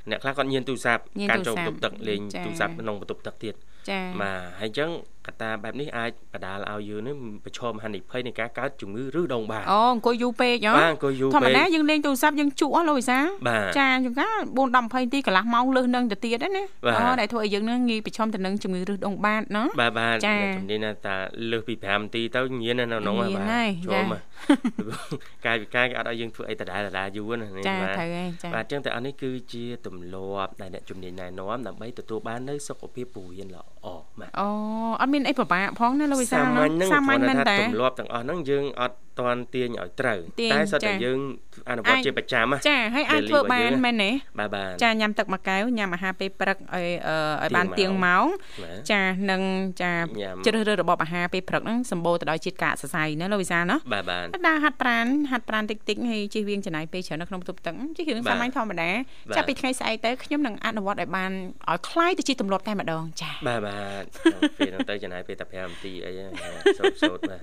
[0.09, 3.55] អ្នកខ្លះគាត់ញៀនទូរស័ព្ទញៀនកាន់ទូចូលរស័បន្ព្ទទប់ទឹកលេងចាទូរស័ព្ទក្នុងបន្ទប់ទឹកទៀត
[3.89, 4.89] ចាបាទហើយអញ្ចឹង
[5.29, 7.15] កត្តាបែបនេះអាចបដាលឲ្យយើងនេះ
[7.45, 21.15] ប្រឈមហានិភ័យនៃការកើតជំងឺឬដងបាតអូអង្គុយយូរពេកហ៎បាទអង្គុយយូរធម្មពេកតាយើងលេងទូរស័ព្ទយើងជក់ហ៎លោកវិសាបាទចាជួនកាល4 10 20នាទីកន្លះម៉ោងលើសនឹងទៅទៀតហ្នឹងណាបាទអូដែលធ្វើឲ្យយើងនឹងងាយប្រឈមទៅនឹងជំងឺរឹសដងបាតណាបាទបាទចាអ្នកជំនាញណាថា
[21.51, 24.21] លើសពី5នាទីទៅញៀននៅក្នុងហ្នឹងញៀនបាទហើយជាប់ចាមក
[25.45, 33.87] កាយវិការគេអត់ឲ្យយើងធ្វើអីដដែលដដែលយូរណានេះចាបាទត្រូវហើយចាបាទអញ្ចឹងតែអានេះគឺជាទម្លាប់ដែលអ្នកជំនាញណែនាំដើម្បីទទួលបាននូវសុខភាពពោះវៀនល្អ
[34.19, 34.47] បាទអូ
[35.01, 41.18] អត់មានអីពិបាកផងណាលោកវិសាសាមញ្ញហ្នឹងសាមញ្ញមែនគ្រាតាន់តែថាទម្លាប់ទាំងអស់ហ្នឹងយើងអត់ តាន់ទាញឲ្យត្រូវ ទាញ តែសុទ្ធតែ ចា យើង
[41.68, 47.92] អនុវត្ត អាច ជាប្រចាំណា ចាហើយអាច daily ធ្វើ របស់ បាន យើង មែនទេ បាទបាទ ចាញ៉ាំទឹកមួយកែវញ៉ាំអាហារពេលព្រឹកឲ្យអឺឲ្យបាន ទៀ ទៀ ង ង
[48.04, 48.26] ម៉ោ ម៉ោ ង ង
[48.62, 49.42] បាទ ចានឹង
[49.82, 58.90] ចា ញ៉ាំ ជ្រើសរើសរបបអាហារពេលព្រឹកហ្នឹងសម្បូរទៅដោយជាតិកាកសរសៃណាលោកវិសាលណា បាទបាទ ដើរហាត់ប្រាណហាត់ប្រាណតិចតិចៗហើយជិះវៀងចំណាយពេលច្រើននៅក្នុងបន្ទប់ទឹកជិះរឿង បាទ សាមញ្ញធម្មតា
[59.28, 61.30] បាទ ចាប់ពីថ្ងៃស្អែកទៅខ្ញុំនឹងអនុវត្តឲ្យបាន
[61.70, 64.02] ឲ្យคล้ายទៅជាទម្លាប់តែម្ដងចា បាទបាទ
[64.58, 66.32] ពេលហ្នឹងទៅចំណាយពេលតែ5នាទីអីហ្នឹង
[66.78, 67.40] សូត្រសូត្របាទ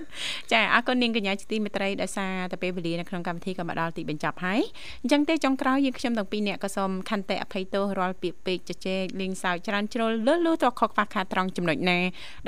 [0.52, 4.61] ចាអរគុណនាងកញ្ញាជាទី មេមេត្រីដោយសារតែពេលវេលានៅក្នុងកម្មវិធីក៏មកដល់ទីបញ្ចប់ហើយ
[5.01, 11.99] អញ្ចឹងទេចុងក្រោយយើងខ្ញុំទាំងពីរនាក់ក៏សូមខន្តីអភ័យទោសរាល់ពាក្យពេចន៍ជជែកលេងសើចច្រើនជ្រុលលើសលួតខកខ្វះខាតត្រង់ចំណុចណា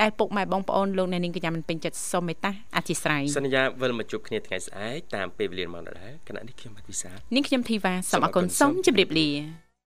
[0.01, 9.29] ដែលពុកម៉ែបងប្អូនលោកអ្នកនាងកញ្ញាមិនពេញចិត្តសូមមេត្តាអធិស្ឋានសន្យាវិលមកជួបគ្នាថ្ងៃស្អែកតាមពេលវេលាមកដល់គណៈនេះខ្ញុំបាទវិសានាងខ្ញុំធីវ៉ាសូមអរគុណសូមជម្រាបលា